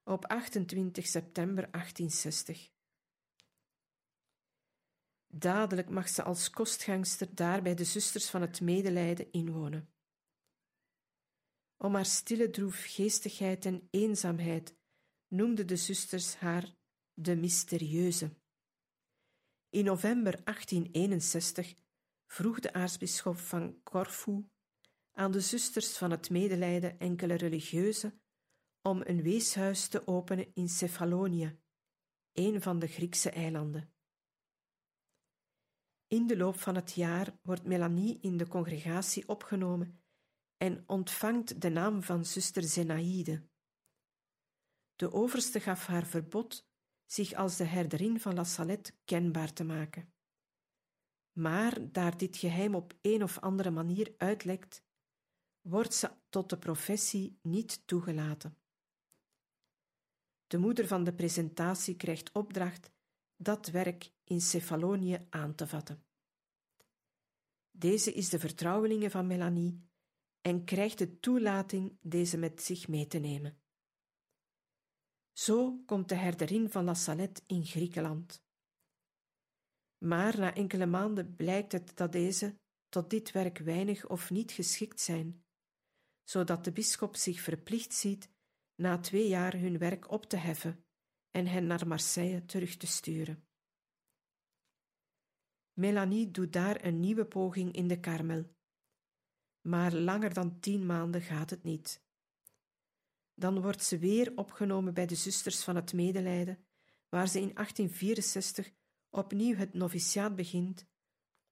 op 0.03 0.25
28 0.25 1.07
september 1.07 1.71
1860. 1.71 2.78
Dadelijk 5.31 5.89
mag 5.89 6.09
ze 6.09 6.23
als 6.23 6.49
kostgangster 6.49 7.35
daar 7.35 7.61
bij 7.61 7.75
de 7.75 7.83
zusters 7.83 8.29
van 8.29 8.41
het 8.41 8.61
medelijden 8.61 9.31
inwonen. 9.31 9.89
Om 11.77 11.93
haar 11.93 12.05
stille 12.05 12.49
droefgeestigheid 12.49 13.65
en 13.65 13.87
eenzaamheid 13.89 14.75
noemden 15.27 15.67
de 15.67 15.75
zusters 15.75 16.35
haar 16.35 16.75
de 17.13 17.35
mysterieuze. 17.35 18.35
In 19.69 19.85
november 19.85 20.43
1861 20.43 21.75
vroeg 22.25 22.59
de 22.59 22.73
aartsbisschop 22.73 23.37
van 23.37 23.83
Corfu 23.83 24.49
aan 25.11 25.31
de 25.31 25.41
zusters 25.41 25.97
van 25.97 26.11
het 26.11 26.29
medelijden 26.29 26.99
enkele 26.99 27.33
religieuzen 27.33 28.21
om 28.81 29.01
een 29.05 29.21
weeshuis 29.21 29.87
te 29.87 30.07
openen 30.07 30.51
in 30.53 30.69
Cefalonia, 30.69 31.55
een 32.33 32.61
van 32.61 32.79
de 32.79 32.87
Griekse 32.87 33.29
eilanden. 33.29 33.93
In 36.09 36.27
de 36.27 36.37
loop 36.37 36.59
van 36.59 36.75
het 36.75 36.93
jaar 36.93 37.39
wordt 37.41 37.63
Melanie 37.63 38.19
in 38.21 38.37
de 38.37 38.47
congregatie 38.47 39.27
opgenomen 39.27 40.01
en 40.57 40.83
ontvangt 40.87 41.61
de 41.61 41.69
naam 41.69 42.03
van 42.03 42.25
zuster 42.25 42.63
Zenaïde. 42.63 43.47
De 44.95 45.11
overste 45.11 45.59
gaf 45.59 45.85
haar 45.85 46.05
verbod 46.05 46.67
zich 47.05 47.33
als 47.33 47.57
de 47.57 47.63
herderin 47.63 48.19
van 48.19 48.33
La 48.33 48.43
Salette 48.43 48.93
kenbaar 49.05 49.53
te 49.53 49.63
maken. 49.63 50.13
Maar 51.31 51.91
daar 51.91 52.17
dit 52.17 52.37
geheim 52.37 52.75
op 52.75 52.93
een 53.01 53.23
of 53.23 53.39
andere 53.39 53.71
manier 53.71 54.13
uitlekt, 54.17 54.83
wordt 55.61 55.93
ze 55.93 56.11
tot 56.29 56.49
de 56.49 56.57
professie 56.57 57.39
niet 57.41 57.87
toegelaten. 57.87 58.57
De 60.47 60.57
moeder 60.57 60.87
van 60.87 61.03
de 61.03 61.13
presentatie 61.13 61.95
krijgt 61.95 62.31
opdracht 62.31 62.91
dat 63.41 63.67
werk 63.67 64.11
in 64.23 64.41
Cefalonië 64.41 65.25
aan 65.29 65.55
te 65.55 65.67
vatten. 65.67 66.03
Deze 67.71 68.13
is 68.13 68.29
de 68.29 68.39
vertrouwelinge 68.39 69.09
van 69.09 69.27
Melanie 69.27 69.87
en 70.41 70.63
krijgt 70.63 70.97
de 70.97 71.19
toelating 71.19 71.97
deze 72.01 72.37
met 72.37 72.61
zich 72.63 72.87
mee 72.87 73.07
te 73.07 73.17
nemen. 73.17 73.61
Zo 75.31 75.83
komt 75.85 76.09
de 76.09 76.15
herderin 76.15 76.69
van 76.69 76.83
La 76.83 76.93
Salette 76.93 77.41
in 77.47 77.65
Griekenland. 77.65 78.43
Maar 79.97 80.39
na 80.39 80.55
enkele 80.55 80.85
maanden 80.85 81.35
blijkt 81.35 81.71
het 81.71 81.97
dat 81.97 82.11
deze 82.11 82.59
tot 82.89 83.09
dit 83.09 83.31
werk 83.31 83.57
weinig 83.57 84.07
of 84.07 84.29
niet 84.29 84.51
geschikt 84.51 84.99
zijn, 84.99 85.45
zodat 86.23 86.63
de 86.63 86.71
bisschop 86.71 87.15
zich 87.15 87.41
verplicht 87.41 87.93
ziet 87.93 88.29
na 88.75 88.99
twee 88.99 89.27
jaar 89.27 89.57
hun 89.57 89.77
werk 89.77 90.11
op 90.11 90.25
te 90.25 90.37
heffen 90.37 90.83
en 91.31 91.47
hen 91.47 91.67
naar 91.67 91.87
Marseille 91.87 92.45
terug 92.45 92.77
te 92.77 92.87
sturen. 92.87 93.43
Melanie 95.73 96.31
doet 96.31 96.53
daar 96.53 96.83
een 96.85 96.99
nieuwe 96.99 97.25
poging 97.25 97.73
in 97.73 97.87
de 97.87 97.99
Karmel. 97.99 98.45
Maar 99.61 99.93
langer 99.93 100.33
dan 100.33 100.59
tien 100.59 100.85
maanden 100.85 101.21
gaat 101.21 101.49
het 101.49 101.63
niet. 101.63 102.03
Dan 103.33 103.61
wordt 103.61 103.83
ze 103.83 103.97
weer 103.97 104.31
opgenomen 104.35 104.93
bij 104.93 105.05
de 105.05 105.15
zusters 105.15 105.63
van 105.63 105.75
het 105.75 105.93
medelijden, 105.93 106.65
waar 107.09 107.27
ze 107.27 107.39
in 107.39 107.53
1864 107.53 108.71
opnieuw 109.09 109.55
het 109.55 109.73
noviciaat 109.73 110.35
begint, 110.35 110.85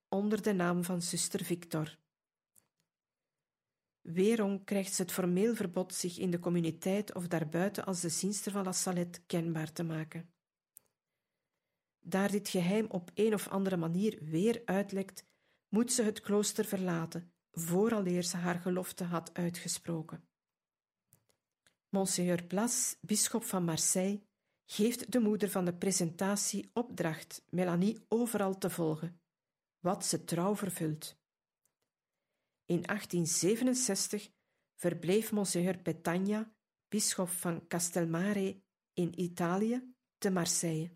onder 0.09 0.41
de 0.41 0.53
naam 0.53 0.83
van 0.83 1.01
zuster 1.01 1.45
Victor. 1.45 1.97
Weerom 4.07 4.63
krijgt 4.63 4.93
ze 4.93 5.01
het 5.01 5.11
formeel 5.11 5.55
verbod 5.55 5.93
zich 5.93 6.17
in 6.17 6.31
de 6.31 6.39
communiteit 6.39 7.13
of 7.13 7.27
daarbuiten 7.27 7.85
als 7.85 8.01
de 8.01 8.09
zinster 8.09 8.51
van 8.51 8.63
La 8.63 8.71
Salette 8.71 9.19
kenbaar 9.25 9.71
te 9.71 9.83
maken. 9.83 10.29
Daar 11.99 12.31
dit 12.31 12.49
geheim 12.49 12.85
op 12.89 13.11
een 13.13 13.33
of 13.33 13.47
andere 13.47 13.77
manier 13.77 14.19
weer 14.21 14.61
uitlekt, 14.65 15.25
moet 15.69 15.91
ze 15.91 16.03
het 16.03 16.21
klooster 16.21 16.65
verlaten, 16.65 17.33
vooraleer 17.51 18.23
ze 18.23 18.37
haar 18.37 18.59
gelofte 18.59 19.03
had 19.03 19.33
uitgesproken. 19.33 20.27
Monseigneur 21.89 22.43
Plas, 22.43 22.97
bisschop 23.01 23.43
van 23.43 23.63
Marseille, 23.63 24.21
geeft 24.65 25.11
de 25.11 25.19
moeder 25.19 25.49
van 25.49 25.65
de 25.65 25.73
presentatie 25.73 26.69
opdracht 26.73 27.43
Melanie 27.49 28.05
overal 28.07 28.57
te 28.57 28.69
volgen, 28.69 29.21
wat 29.79 30.05
ze 30.05 30.23
trouw 30.23 30.55
vervult. 30.55 31.17
In 32.67 32.81
1867 32.81 34.29
verbleef 34.75 35.31
Monseigneur 35.31 35.77
Petagna, 35.77 36.51
bisschop 36.87 37.29
van 37.29 37.67
Castelmare 37.67 38.61
in 38.93 39.19
Italië, 39.19 39.93
te 40.17 40.29
Marseille. 40.29 40.91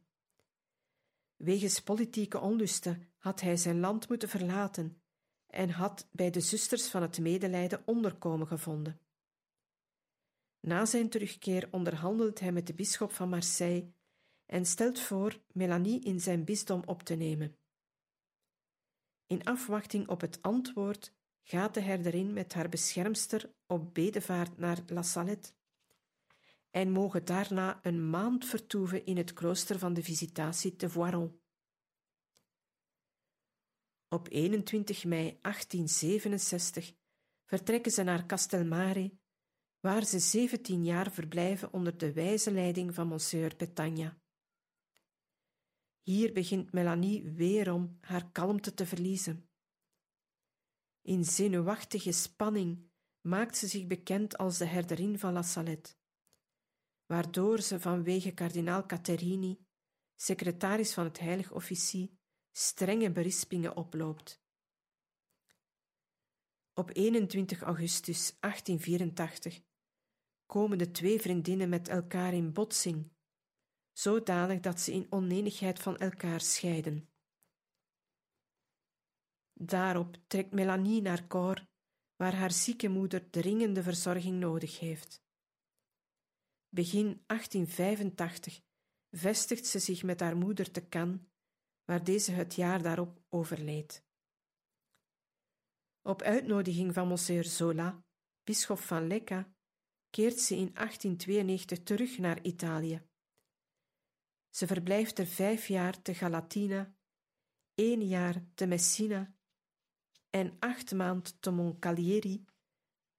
Wegens 1.36 1.82
politieke 1.82 2.40
onlusten 2.40 3.12
had 3.18 3.42
hij 3.42 3.58
zijn 3.58 3.80
land 3.80 4.10
moeten 4.10 4.30
verlaten 4.30 5.02
en 5.48 5.70
had 5.70 6.08
bij 6.12 6.30
de 6.30 6.40
zusters 6.40 6.90
van 6.90 7.02
het 7.02 7.20
medelijden 7.20 7.82
onderkomen 7.86 8.48
gevonden. 8.48 9.00
Na 10.60 10.86
zijn 10.86 11.10
terugkeer 11.10 11.68
onderhandelt 11.72 12.40
hij 12.40 12.52
met 12.52 12.68
de 12.68 12.74
bisschop 12.74 13.12
van 13.12 13.30
Marseille 13.30 13.94
en 14.46 14.66
stelt 14.66 15.00
voor 15.00 15.42
Melanie 15.54 16.04
in 16.04 16.20
zijn 16.20 16.44
bisdom 16.44 16.82
op 16.86 17.04
te 17.04 17.16
nemen. 17.16 17.58
In 19.28 19.44
afwachting 19.44 20.08
op 20.08 20.22
het 20.22 20.42
antwoord 20.42 21.14
gaat 21.44 21.74
de 21.74 21.82
herderin 21.82 22.34
met 22.34 22.54
haar 22.54 22.70
beschermster 22.70 23.54
op 23.68 23.94
bedevaart 23.94 24.58
naar 24.58 24.84
La 24.88 25.02
Salette 25.02 25.54
en 26.72 26.92
mogen 26.92 27.26
daarna 27.26 27.80
een 27.82 28.10
maand 28.10 28.46
vertoeven 28.46 29.06
in 29.06 29.18
het 29.18 29.34
klooster 29.34 29.80
van 29.80 29.94
de 29.94 30.04
Visitatie 30.04 30.76
te 30.76 30.89
Voiron. 30.89 31.39
Op 34.08 34.28
21 34.30 35.06
mei 35.06 35.38
1867 35.42 36.94
vertrekken 37.46 37.92
ze 37.92 38.04
naar 38.04 38.26
Castelmare, 38.26 39.12
waar 39.80 40.06
ze 40.06 40.20
17 40.20 40.84
jaar 40.84 41.12
verblijven 41.12 41.74
onder 41.74 41.98
de 41.98 42.14
wijze 42.14 42.52
leiding 42.52 42.96
van 42.96 43.08
Monsieur 43.08 43.56
Petagna. 43.56 44.20
Hier 46.02 46.34
begint 46.34 46.72
Melanie 46.72 47.32
weerom 47.32 47.98
haar 48.02 48.32
kalmte 48.32 48.74
te 48.74 48.86
verliezen. 48.86 49.51
In 51.02 51.26
zenuwachtige 51.26 52.12
spanning 52.12 52.89
maakt 53.22 53.58
ze 53.58 53.68
zich 53.68 53.88
bekend 53.88 54.38
als 54.38 54.58
de 54.58 54.66
herderin 54.66 55.20
van 55.20 55.34
La 55.34 55.41
Salette, 55.41 55.95
waardoor 57.06 57.62
ze 57.62 57.80
vanwege 57.80 58.32
kardinaal 58.32 58.86
Caterini, 58.86 59.66
secretaris 60.16 60.93
van 60.93 61.04
het 61.04 61.20
Heilig 61.20 61.52
Officie, 61.52 62.20
strenge 62.52 63.12
berispingen 63.12 63.76
oploopt. 63.76 64.41
Op 66.74 66.89
21 66.93 67.62
augustus 67.62 68.38
1884 68.39 69.62
komen 70.45 70.78
de 70.78 70.91
twee 70.91 71.22
vriendinnen 71.22 71.70
met 71.70 71.88
elkaar 71.88 72.34
in 72.34 72.54
botsing, 72.54 73.12
zodanig 73.91 74.60
dat 74.60 74.80
ze 74.80 74.91
in 74.91 75.08
onenigheid 75.10 75.80
van 75.80 75.97
elkaar 75.97 76.41
scheiden. 76.41 77.11
Daarop 79.64 80.18
trekt 80.28 80.51
Melanie 80.51 81.01
naar 81.01 81.28
Cor, 81.28 81.68
waar 82.16 82.36
haar 82.36 82.51
zieke 82.51 82.89
moeder 82.89 83.30
dringende 83.30 83.84
verzorging 83.84 84.39
nodig 84.39 84.80
heeft. 84.80 85.24
Begin 86.70 87.24
1885 87.26 88.62
vestigt 89.09 89.66
ze 89.66 89.80
zich 89.80 90.03
met 90.03 90.20
haar 90.20 90.38
moeder 90.38 90.72
te 90.72 90.88
Cannes, 90.88 91.20
waar 91.84 92.03
deze 92.03 92.32
het 92.32 92.55
jaar 92.55 92.82
daarop 92.82 93.22
overleed. 93.30 94.05
Op 96.01 96.22
uitnodiging 96.22 96.93
van 96.93 97.07
Monsieur 97.07 97.43
Zola, 97.43 98.03
bisschop 98.43 98.80
van 98.80 99.07
Lecca, 99.07 99.53
keert 100.09 100.39
ze 100.39 100.55
in 100.55 100.74
1892 100.74 101.84
terug 101.84 102.18
naar 102.18 102.43
Italië. 102.43 103.01
Ze 104.49 104.68
verblijft 104.68 105.20
er 105.20 105.28
vijf 105.28 105.68
jaar 105.68 106.01
te 106.01 106.14
Galatina, 106.14 106.95
één 107.74 108.07
jaar 108.07 108.45
te 108.53 108.66
Messina 108.66 109.39
en 110.32 110.56
acht 110.60 110.94
maand 110.94 111.42
te 111.42 111.52
Moncalieri. 111.52 112.46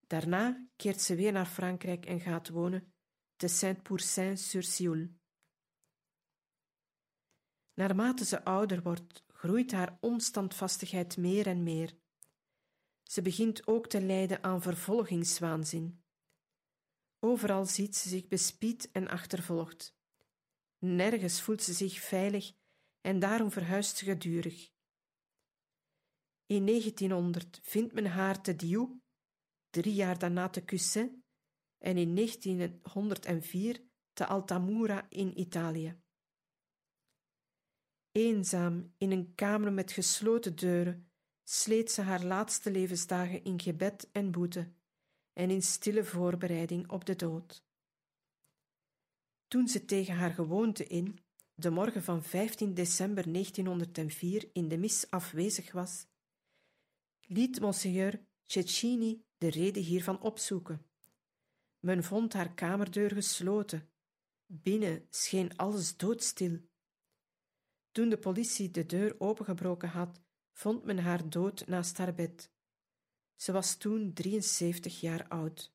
Daarna 0.06 0.66
keert 0.76 1.00
ze 1.00 1.14
weer 1.14 1.32
naar 1.32 1.46
Frankrijk 1.46 2.06
en 2.06 2.20
gaat 2.20 2.48
wonen 2.48 2.92
te 3.36 3.48
Saint-Pourçain-sur-Sioule. 3.48 5.10
Naarmate 7.74 8.24
ze 8.24 8.44
ouder 8.44 8.82
wordt, 8.82 9.24
groeit 9.28 9.72
haar 9.72 9.98
onstandvastigheid 10.00 11.16
meer 11.16 11.46
en 11.46 11.62
meer. 11.62 11.96
Ze 13.02 13.22
begint 13.22 13.66
ook 13.66 13.88
te 13.88 14.00
lijden 14.00 14.42
aan 14.42 14.62
vervolgingswaanzin. 14.62 16.02
Overal 17.18 17.66
ziet 17.66 17.96
ze 17.96 18.08
zich 18.08 18.28
bespied 18.28 18.90
en 18.92 19.08
achtervolgd. 19.08 19.96
Nergens 20.78 21.42
voelt 21.42 21.62
ze 21.62 21.72
zich 21.72 22.00
veilig 22.00 22.52
en 23.00 23.18
daarom 23.18 23.50
verhuist 23.50 23.96
ze 23.96 24.04
gedurig. 24.04 24.71
In 26.52 26.66
1900 26.66 27.60
vindt 27.62 27.92
men 27.92 28.06
haar 28.06 28.42
te 28.42 28.56
Diou, 28.56 29.00
drie 29.70 29.94
jaar 29.94 30.18
daarna 30.18 30.48
te 30.48 30.64
Cusset 30.64 31.12
en 31.78 31.96
in 31.96 32.14
1904 32.14 33.82
te 34.12 34.26
Altamura 34.26 35.06
in 35.08 35.40
Italië. 35.40 36.00
Eenzaam 38.10 38.94
in 38.98 39.10
een 39.10 39.34
kamer 39.34 39.72
met 39.72 39.92
gesloten 39.92 40.56
deuren 40.56 41.10
sleet 41.42 41.90
ze 41.90 42.02
haar 42.02 42.24
laatste 42.24 42.70
levensdagen 42.70 43.44
in 43.44 43.60
gebed 43.60 44.08
en 44.10 44.30
boete 44.30 44.72
en 45.32 45.50
in 45.50 45.62
stille 45.62 46.04
voorbereiding 46.04 46.90
op 46.90 47.04
de 47.04 47.16
dood. 47.16 47.64
Toen 49.46 49.68
ze 49.68 49.84
tegen 49.84 50.14
haar 50.14 50.32
gewoonte 50.32 50.86
in, 50.86 51.18
de 51.54 51.70
morgen 51.70 52.02
van 52.02 52.22
15 52.22 52.74
december 52.74 53.32
1904 53.32 54.50
in 54.52 54.68
de 54.68 54.78
mis 54.78 55.10
afwezig 55.10 55.72
was, 55.72 56.10
liet 57.32 57.60
Monseigneur 57.60 58.24
Cecchini 58.44 59.24
de 59.38 59.50
reden 59.50 59.82
hiervan 59.82 60.20
opzoeken. 60.20 60.86
Men 61.78 62.04
vond 62.04 62.32
haar 62.32 62.54
kamerdeur 62.54 63.10
gesloten. 63.10 63.90
Binnen 64.46 65.06
scheen 65.10 65.56
alles 65.56 65.96
doodstil. 65.96 66.60
Toen 67.90 68.08
de 68.08 68.18
politie 68.18 68.70
de 68.70 68.86
deur 68.86 69.14
opengebroken 69.20 69.88
had, 69.88 70.20
vond 70.52 70.84
men 70.84 70.98
haar 70.98 71.28
dood 71.28 71.66
naast 71.66 71.98
haar 71.98 72.14
bed. 72.14 72.52
Ze 73.34 73.52
was 73.52 73.76
toen 73.76 74.12
73 74.12 75.00
jaar 75.00 75.28
oud. 75.28 75.74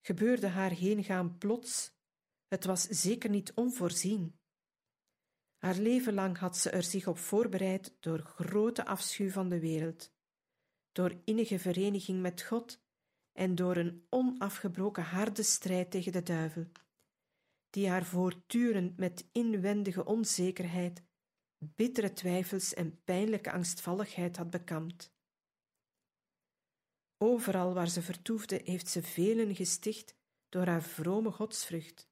Gebeurde 0.00 0.46
haar 0.46 0.70
heengaan 0.70 1.38
plots? 1.38 1.92
Het 2.46 2.64
was 2.64 2.82
zeker 2.82 3.30
niet 3.30 3.52
onvoorzien. 3.54 4.40
Haar 5.64 5.76
leven 5.76 6.14
lang 6.14 6.38
had 6.38 6.56
ze 6.56 6.70
er 6.70 6.82
zich 6.82 7.06
op 7.06 7.18
voorbereid 7.18 7.96
door 8.00 8.18
grote 8.18 8.84
afschuw 8.86 9.30
van 9.30 9.48
de 9.48 9.60
wereld, 9.60 10.12
door 10.92 11.20
innige 11.24 11.58
vereniging 11.58 12.20
met 12.20 12.42
God 12.42 12.82
en 13.32 13.54
door 13.54 13.76
een 13.76 14.06
onafgebroken 14.08 15.02
harde 15.02 15.42
strijd 15.42 15.90
tegen 15.90 16.12
de 16.12 16.22
duivel, 16.22 16.66
die 17.70 17.88
haar 17.88 18.04
voortdurend 18.04 18.96
met 18.96 19.28
inwendige 19.32 20.04
onzekerheid, 20.04 21.02
bittere 21.58 22.12
twijfels 22.12 22.74
en 22.74 23.02
pijnlijke 23.04 23.52
angstvalligheid 23.52 24.36
had 24.36 24.50
bekampt. 24.50 25.14
Overal 27.18 27.74
waar 27.74 27.88
ze 27.88 28.02
vertoefde, 28.02 28.60
heeft 28.64 28.88
ze 28.88 29.02
velen 29.02 29.54
gesticht 29.54 30.16
door 30.48 30.66
haar 30.66 30.82
vrome 30.82 31.30
godsvrucht, 31.30 32.08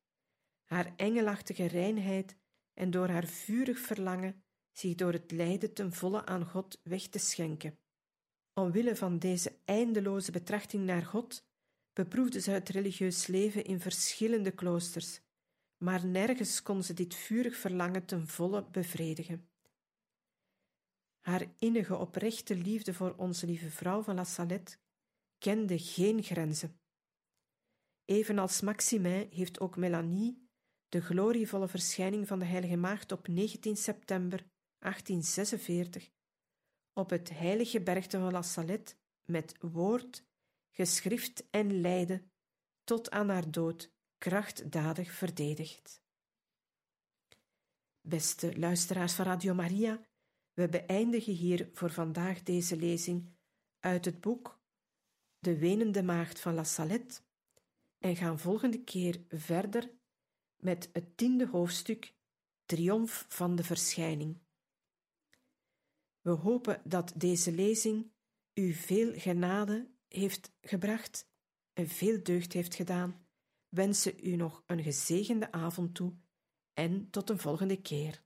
haar 0.65 0.93
engelachtige 0.97 1.67
reinheid 1.67 2.39
en 2.81 2.91
door 2.91 3.09
haar 3.09 3.27
vurig 3.27 3.79
verlangen 3.79 4.43
zich 4.73 4.95
door 4.95 5.13
het 5.13 5.31
lijden 5.31 5.73
ten 5.73 5.93
volle 5.93 6.27
aan 6.27 6.45
God 6.45 6.81
weg 6.83 7.07
te 7.07 7.19
schenken. 7.19 7.79
Omwille 8.55 8.97
van 8.97 9.19
deze 9.19 9.59
eindeloze 9.65 10.31
betrachting 10.33 10.85
naar 10.85 11.07
God 11.07 11.45
beproefde 11.93 12.41
ze 12.41 12.51
het 12.51 12.69
religieus 12.69 13.27
leven 13.27 13.65
in 13.65 13.81
verschillende 13.81 14.51
kloosters, 14.51 15.21
maar 15.77 16.07
nergens 16.07 16.63
kon 16.63 16.83
ze 16.83 16.95
dit 16.95 17.15
vurig 17.15 17.57
verlangen 17.57 18.05
ten 18.05 18.27
volle 18.27 18.65
bevredigen. 18.71 19.49
Haar 21.21 21.47
innige 21.59 21.97
oprechte 21.97 22.57
liefde 22.57 22.95
voor 22.95 23.15
onze 23.17 23.47
lieve 23.47 23.71
vrouw 23.71 24.03
van 24.03 24.15
La 24.15 24.25
Salette 24.25 24.77
kende 25.39 25.79
geen 25.79 26.23
grenzen. 26.23 26.81
Evenals 28.05 28.61
Maximin 28.61 29.29
heeft 29.31 29.61
ook 29.61 29.77
Melanie 29.77 30.50
de 30.91 31.01
glorievolle 31.01 31.69
verschijning 31.69 32.27
van 32.27 32.39
de 32.39 32.45
Heilige 32.45 32.77
Maagd 32.77 33.13
op 33.13 33.29
19 33.29 33.77
september 33.77 34.45
1846 34.79 36.11
op 36.93 37.11
het 37.11 37.31
heilige 37.31 37.83
bergte 37.83 38.19
van 38.19 38.33
La 38.33 38.43
Salette 38.43 38.95
met 39.25 39.57
woord, 39.61 40.25
geschrift 40.71 41.51
en 41.51 41.81
lijden 41.81 42.31
tot 42.85 43.11
aan 43.11 43.29
haar 43.29 43.51
dood 43.51 43.93
krachtdadig 44.19 45.13
verdedigd. 45.13 46.03
Beste 48.01 48.59
luisteraars 48.59 49.15
van 49.15 49.25
Radio 49.25 49.55
Maria, 49.55 50.01
we 50.53 50.69
beëindigen 50.69 51.35
hier 51.35 51.69
voor 51.73 51.91
vandaag 51.91 52.43
deze 52.43 52.77
lezing 52.77 53.37
uit 53.79 54.05
het 54.05 54.21
boek 54.21 54.61
De 55.39 55.59
Wenende 55.59 56.03
Maagd 56.03 56.41
van 56.41 56.55
La 56.55 56.65
Salette 56.65 57.21
en 57.99 58.17
gaan 58.17 58.39
volgende 58.39 58.85
keer 58.85 59.25
verder 59.29 60.00
met 60.61 60.89
het 60.93 61.17
tiende 61.17 61.47
hoofdstuk 61.47 62.15
Triomf 62.65 63.25
van 63.29 63.57
de 63.57 63.65
Verschijning. 63.65 64.39
We 66.21 66.31
hopen 66.31 66.83
dat 66.85 67.13
deze 67.17 67.53
lezing 67.53 68.11
u 68.55 68.73
veel 68.73 69.13
genade 69.15 69.91
heeft 70.09 70.53
gebracht 70.61 71.29
en 71.73 71.89
veel 71.89 72.23
deugd 72.23 72.53
heeft 72.53 72.75
gedaan. 72.75 73.27
Wensen 73.69 74.27
u 74.27 74.37
nog 74.37 74.63
een 74.67 74.83
gezegende 74.83 75.53
avond 75.53 75.95
toe 75.95 76.15
en 76.73 77.11
tot 77.11 77.31
een 77.31 77.39
volgende 77.39 77.81
keer. 77.81 78.23